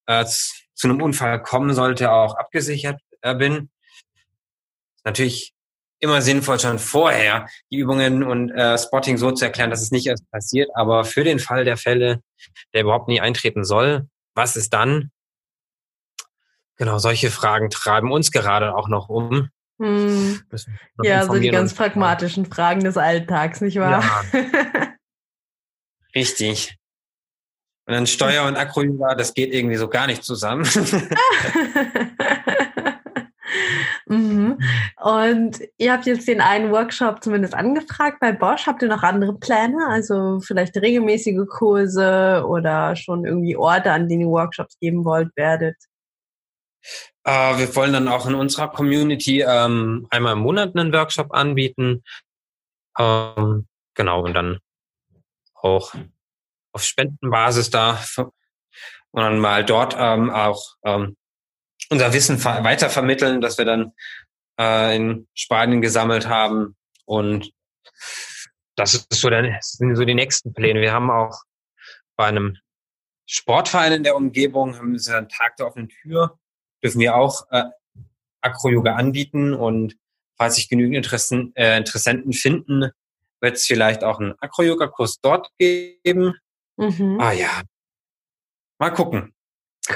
[0.07, 3.69] äh, zu einem Unfall kommen sollte, auch abgesichert äh, bin?
[5.05, 5.54] Natürlich
[6.05, 10.07] immer sinnvoll, schon vorher die Übungen und äh, Spotting so zu erklären, dass es nicht
[10.07, 10.69] erst passiert.
[10.75, 12.21] Aber für den Fall der Fälle,
[12.73, 15.11] der überhaupt nie eintreten soll, was ist dann?
[16.77, 19.49] Genau, solche Fragen treiben uns gerade auch noch um.
[19.79, 20.41] Hm.
[21.03, 24.01] Ja, so die ganz pragmatischen Fragen des Alltags, nicht wahr?
[24.01, 24.23] Ja.
[26.15, 26.77] Richtig.
[27.87, 30.65] Und dann Steuer und Akroyoga, das geht irgendwie so gar nicht zusammen.
[34.15, 34.59] Mhm.
[35.01, 38.67] Und ihr habt jetzt den einen Workshop zumindest angefragt bei Bosch.
[38.67, 39.87] Habt ihr noch andere Pläne?
[39.89, 45.75] Also vielleicht regelmäßige Kurse oder schon irgendwie Orte, an denen ihr Workshops geben wollt, werdet?
[47.23, 52.03] Äh, wir wollen dann auch in unserer Community ähm, einmal im Monat einen Workshop anbieten.
[52.97, 54.59] Ähm, genau, und dann
[55.55, 55.93] auch
[56.71, 61.15] auf Spendenbasis da und dann mal dort ähm, auch ähm,
[61.89, 63.93] unser Wissen weitervermitteln, das wir dann
[64.59, 66.75] äh, in Spanien gesammelt haben.
[67.05, 67.51] Und
[68.75, 70.81] das ist so, der, sind so die nächsten Pläne.
[70.81, 71.41] Wir haben auch
[72.15, 72.57] bei einem
[73.25, 76.37] Sportverein in der Umgebung, haben sie einen Tag der offenen Tür,
[76.83, 77.65] dürfen wir auch äh,
[78.41, 79.53] Acro-Yoga anbieten.
[79.53, 79.95] Und
[80.37, 82.91] falls sich genügend Interessen, äh, Interessenten finden,
[83.41, 86.35] wird es vielleicht auch einen Acro-Yoga-Kurs dort geben.
[86.77, 87.19] Mhm.
[87.19, 87.61] Ah ja.
[88.79, 89.34] Mal gucken.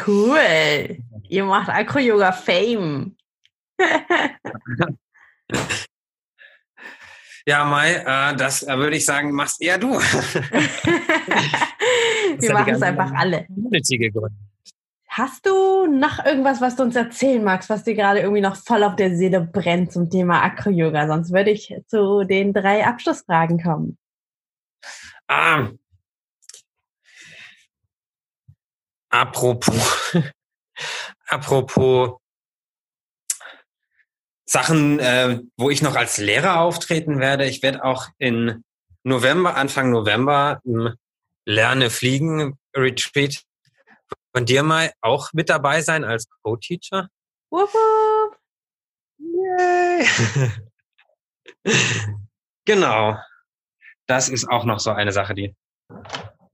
[0.06, 0.98] Cool.
[1.28, 3.16] Ihr macht Acro-Yoga Fame.
[7.46, 10.00] ja, Mai, äh, das äh, würde ich sagen, machst eher du.
[12.40, 13.46] Wir machen es einfach alle.
[15.08, 18.84] Hast du noch irgendwas, was du uns erzählen magst, was dir gerade irgendwie noch voll
[18.84, 21.08] auf der Seele brennt zum Thema Acro-Yoga?
[21.08, 23.98] Sonst würde ich zu den drei Abschlussfragen kommen.
[25.28, 25.70] Ah,
[29.10, 30.14] Apropos,
[31.28, 32.18] apropos
[34.46, 37.46] Sachen, äh, wo ich noch als Lehrer auftreten werde.
[37.46, 38.64] Ich werde auch in
[39.04, 40.96] November, Anfang November im
[41.46, 43.44] Lerne Fliegen Retreat
[44.36, 47.10] von dir mal auch mit dabei sein als Co-Teacher.
[49.18, 50.08] Yay!
[52.66, 53.18] genau.
[54.08, 55.56] Das ist auch noch so eine Sache, die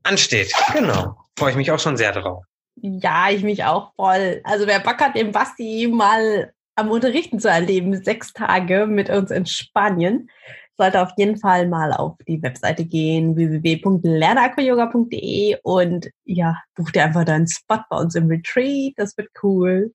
[0.06, 0.54] ansteht.
[0.74, 1.16] Genau.
[1.38, 2.44] Freue ich mich auch schon sehr drauf.
[2.76, 4.42] Ja, ich mich auch voll.
[4.44, 9.32] Also wer Bock hat, den Basti mal am Unterrichten zu erleben, sechs Tage mit uns
[9.32, 10.30] in Spanien,
[10.78, 17.24] sollte auf jeden Fall mal auf die Webseite gehen, www.lernacroyoga.de und ja, buch dir einfach
[17.24, 18.92] deinen Spot bei uns im Retreat.
[18.98, 19.94] Das wird cool.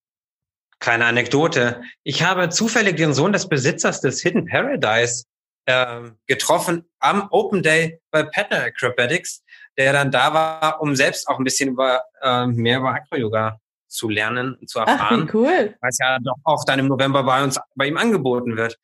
[0.79, 1.83] Kleine Anekdote.
[2.03, 5.25] Ich habe zufällig den Sohn des Besitzers des Hidden Paradise
[5.67, 9.43] äh, getroffen am Open Day bei Pattern Acrobatics
[9.81, 13.59] der dann da war, um selbst auch ein bisschen über äh, mehr über Acro-Yoga
[13.89, 15.27] zu lernen und zu erfahren.
[15.27, 15.75] Ach, wie cool.
[15.81, 18.79] Was ja doch auch dann im November bei uns bei ihm angeboten wird.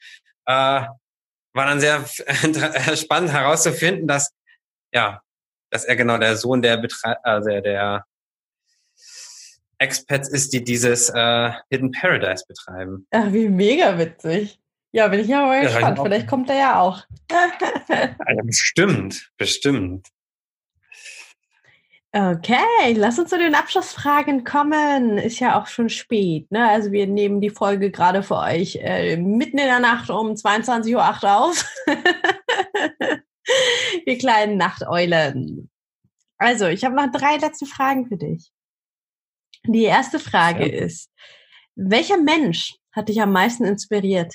[0.47, 0.53] Äh,
[1.53, 2.03] war dann sehr
[2.97, 4.33] spannend herauszufinden, dass
[4.93, 5.21] ja,
[5.71, 8.07] dass er genau der Sohn der Betre also der
[9.79, 13.07] Expats ist, die dieses äh, Hidden Paradise betreiben.
[13.11, 14.59] Ach, wie mega witzig.
[14.93, 15.99] Ja, bin ich ja mal gespannt.
[16.03, 17.05] Vielleicht kommt er ja auch.
[17.31, 20.09] ja, bestimmt, bestimmt.
[22.17, 25.19] Okay, lass uns zu den Abschlussfragen kommen.
[25.19, 26.51] Ist ja auch schon spät.
[26.51, 26.67] Ne?
[26.67, 30.95] Also wir nehmen die Folge gerade für euch äh, mitten in der Nacht um 22.08
[30.95, 31.71] Uhr auf.
[34.07, 35.71] Wir kleinen Nachteulen.
[36.39, 38.51] Also, ich habe noch drei letzte Fragen für dich.
[39.67, 40.85] Die erste Frage ja.
[40.85, 41.11] ist,
[41.75, 44.35] welcher Mensch hat dich am meisten inspiriert?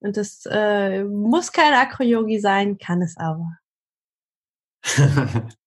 [0.00, 3.56] Und das äh, muss kein Akro-Yogi sein, kann es aber.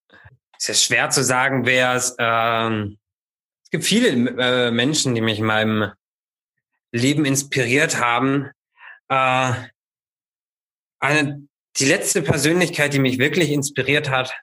[0.63, 2.15] es ist schwer zu sagen, wer es.
[2.19, 2.97] Ähm,
[3.65, 5.91] es gibt viele äh, Menschen, die mich in meinem
[6.93, 8.49] Leben inspiriert haben.
[9.09, 9.53] Äh,
[10.99, 11.47] eine
[11.77, 14.33] die letzte Persönlichkeit, die mich wirklich inspiriert hat,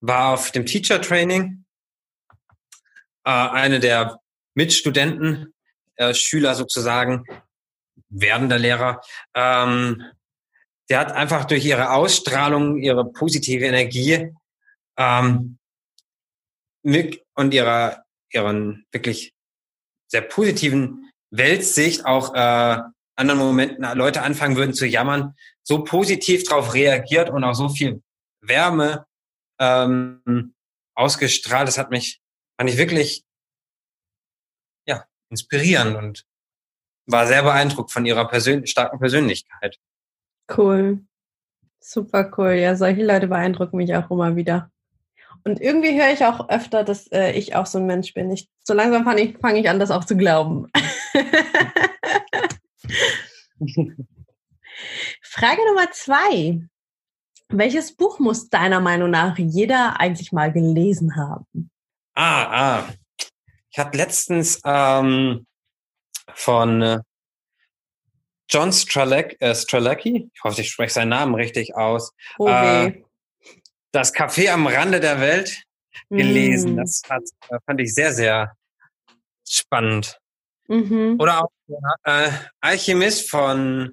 [0.00, 1.64] war auf dem Teacher Training.
[3.24, 4.18] Äh, eine der
[4.54, 5.54] Mitstudenten,
[5.96, 7.24] äh, Schüler sozusagen,
[8.08, 9.02] werdender Lehrer,
[9.34, 10.02] ähm,
[10.88, 14.32] der hat einfach durch ihre Ausstrahlung, ihre positive Energie
[14.96, 15.59] ähm,
[16.82, 19.34] und ihrer, ihren wirklich
[20.08, 22.82] sehr positiven Weltsicht auch äh,
[23.16, 28.02] anderen Momenten Leute anfangen würden zu jammern, so positiv darauf reagiert und auch so viel
[28.40, 29.06] Wärme
[29.60, 30.54] ähm,
[30.94, 31.68] ausgestrahlt.
[31.68, 32.20] Das hat mich,
[32.58, 33.24] fand ich wirklich
[34.86, 36.26] ja, inspirierend und
[37.06, 39.78] war sehr beeindruckt von ihrer Persön starken Persönlichkeit.
[40.56, 41.04] Cool.
[41.80, 42.52] Super cool.
[42.52, 44.70] Ja, solche Leute beeindrucken mich auch immer wieder.
[45.44, 48.30] Und irgendwie höre ich auch öfter, dass äh, ich auch so ein Mensch bin.
[48.30, 50.70] Ich, so langsam fange ich, fang ich an, das auch zu glauben.
[55.22, 56.60] Frage Nummer zwei.
[57.48, 61.70] Welches Buch muss deiner Meinung nach jeder eigentlich mal gelesen haben?
[62.14, 62.88] Ah, ah.
[63.70, 65.46] Ich habe letztens ähm,
[66.34, 67.00] von äh,
[68.48, 73.02] John Strelec, äh, ich hoffe, ich spreche seinen Namen richtig aus, oh, äh,
[73.92, 75.62] das Café am Rande der Welt
[76.08, 76.74] gelesen.
[76.74, 76.76] Mm.
[76.76, 78.52] Das hat, äh, fand ich sehr, sehr
[79.48, 80.18] spannend.
[80.68, 81.16] Mhm.
[81.18, 81.50] Oder auch
[82.04, 82.30] äh,
[82.60, 83.92] Alchemist von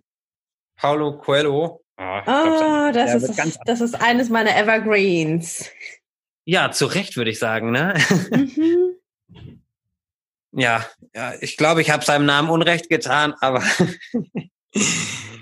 [0.75, 1.83] Paulo Coelho.
[1.99, 5.71] Oh, oh das, ist, das ist eines meiner Evergreens.
[6.45, 7.95] Ja, zu Recht würde ich sagen, ne?
[8.31, 9.61] Mhm.
[10.51, 10.85] ja,
[11.15, 13.63] ja, ich glaube, ich habe seinem Namen Unrecht getan, aber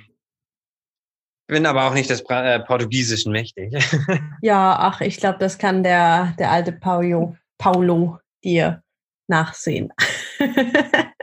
[1.47, 3.73] bin aber auch nicht des äh, Portugiesischen mächtig.
[4.41, 8.81] ja, ach, ich glaube, das kann der, der alte Paulo, Paulo dir
[9.27, 9.91] nachsehen.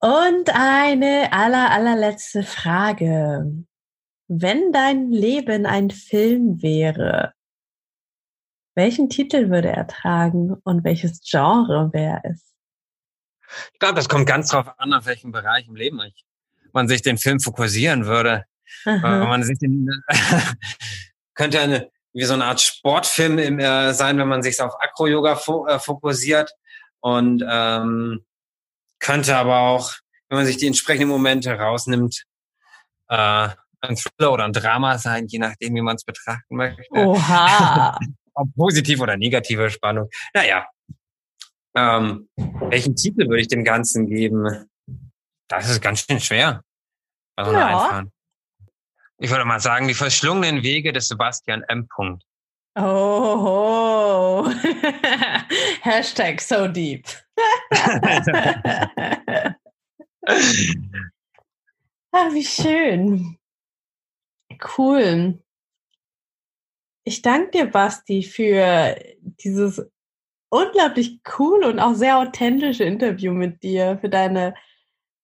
[0.00, 3.64] Und eine aller, allerletzte Frage.
[4.26, 7.34] Wenn dein Leben ein Film wäre,
[8.74, 12.52] welchen Titel würde er tragen und welches Genre wäre es?
[13.74, 16.24] Ich glaube, das kommt ganz drauf an, auf welchem Bereich im Leben ich,
[16.74, 18.44] man sich den Film fokussieren würde.
[18.84, 19.24] Aha.
[19.26, 19.88] Man sich den,
[21.34, 25.66] könnte eine, wie so eine Art Sportfilm äh, sein, wenn man sich auf Acro-Yoga fo
[25.66, 26.52] äh, fokussiert.
[27.00, 28.24] Und ähm,
[29.00, 29.94] könnte aber auch,
[30.28, 32.24] wenn man sich die entsprechenden Momente rausnimmt,
[33.08, 33.48] äh,
[33.80, 36.82] ein Thriller oder ein Drama sein, je nachdem, wie man es betrachten möchte.
[36.92, 37.98] Oha!
[38.34, 40.08] Ob positiv oder negative Spannung.
[40.32, 40.66] Naja.
[41.74, 44.70] Ähm, welchen Titel würde ich dem Ganzen geben?
[45.48, 46.62] Das ist ganz schön schwer.
[47.36, 48.04] Also ja.
[49.18, 51.86] Ich würde mal sagen, die verschlungenen Wege des Sebastian M.
[51.88, 52.24] Punkt.
[52.74, 54.48] Oh,
[55.82, 57.06] Hashtag so deep.
[62.12, 63.38] ah, wie schön.
[64.76, 65.38] Cool.
[67.04, 69.82] Ich danke dir, Basti, für dieses
[70.48, 74.54] unglaublich cool und auch sehr authentische Interview mit dir, für deine,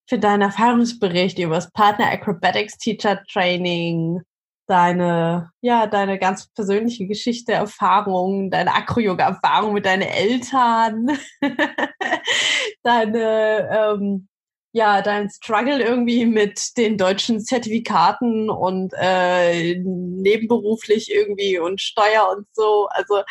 [0.09, 4.23] für deinen Erfahrungsbericht über das Partner Acrobatics Teacher Training,
[4.67, 11.19] deine, ja, deine ganz persönliche Geschichte, Erfahrung, deine Acro-Yoga-Erfahrung mit deinen Eltern,
[12.83, 14.29] deine, ähm,
[14.73, 22.47] ja, dein Struggle irgendwie mit den deutschen Zertifikaten und äh, nebenberuflich irgendwie und Steuer und
[22.53, 22.89] so.
[22.91, 23.23] Also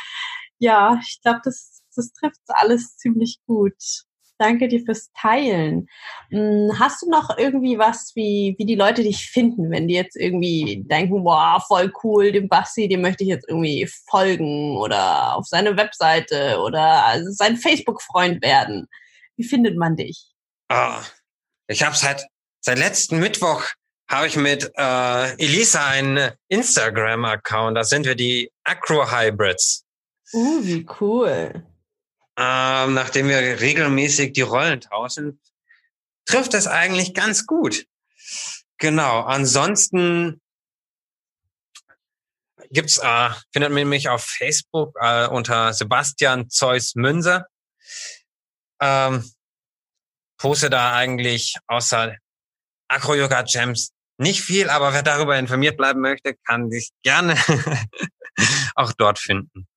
[0.59, 4.06] ja, ich glaube, das, das trifft alles ziemlich gut.
[4.39, 5.87] Danke dir fürs Teilen.
[6.29, 10.15] Hm, hast du noch irgendwie was, wie, wie die Leute dich finden, wenn die jetzt
[10.15, 15.45] irgendwie denken, wow, voll cool, dem Basti, dem möchte ich jetzt irgendwie folgen oder auf
[15.47, 18.87] seine Webseite oder sein Facebook-Freund werden?
[19.37, 20.27] Wie findet man dich?
[20.69, 21.01] Ah,
[21.67, 22.27] ich habe seit,
[22.61, 23.63] seit letzten Mittwoch
[24.09, 27.75] habe ich mit äh, Elisa einen Instagram-Account.
[27.75, 29.83] Da sind wir die Acro Hybrids.
[30.33, 31.63] Uh, wie cool
[32.37, 35.41] ähm, nachdem wir regelmäßig die Rollen tauschen,
[36.25, 37.85] trifft das eigentlich ganz gut.
[38.77, 39.21] Genau.
[39.21, 40.39] Ansonsten,
[42.69, 47.45] gibt's, äh, findet man mich auf Facebook äh, unter Sebastian Zeus Münze.
[48.79, 49.27] Ähm,
[50.37, 52.15] poste da eigentlich außer
[52.87, 57.35] Acro-Yoga Gems nicht viel, aber wer darüber informiert bleiben möchte, kann sich gerne
[58.75, 59.67] auch dort finden.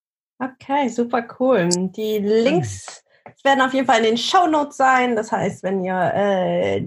[0.42, 1.68] Okay, super cool.
[1.68, 3.04] Die Links
[3.44, 5.14] werden auf jeden Fall in den Show Notes sein.
[5.14, 6.82] Das heißt, wenn ihr äh,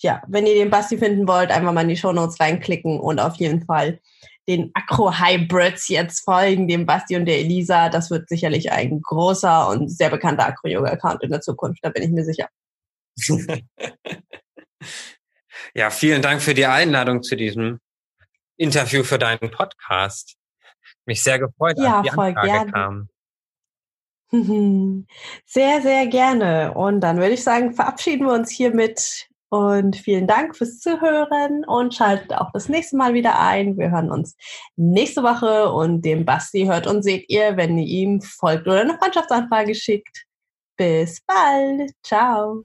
[0.00, 3.20] ja, wenn ihr den Basti finden wollt, einfach mal in die Show Notes reinklicken und
[3.20, 4.00] auf jeden Fall
[4.48, 7.90] den Acro-Hybrids jetzt folgen, dem Basti und der Elisa.
[7.90, 12.10] Das wird sicherlich ein großer und sehr bekannter Acro-Yoga-Account in der Zukunft, da bin ich
[12.10, 12.48] mir sicher.
[15.74, 17.80] ja, vielen Dank für die Einladung zu diesem
[18.56, 20.36] Interview für deinen Podcast.
[21.06, 22.72] Mich sehr gefreut, ja, als die voll Anfrage gerne.
[22.72, 23.08] kam.
[25.46, 26.74] Sehr, sehr gerne.
[26.74, 31.94] Und dann würde ich sagen, verabschieden wir uns hiermit und vielen Dank fürs Zuhören und
[31.94, 33.78] schaltet auch das nächste Mal wieder ein.
[33.78, 34.36] Wir hören uns
[34.74, 38.98] nächste Woche und dem Basti hört und seht ihr, wenn ihr ihm folgt oder eine
[38.98, 40.24] Freundschaftsanfrage schickt.
[40.76, 41.92] Bis bald.
[42.02, 42.64] Ciao.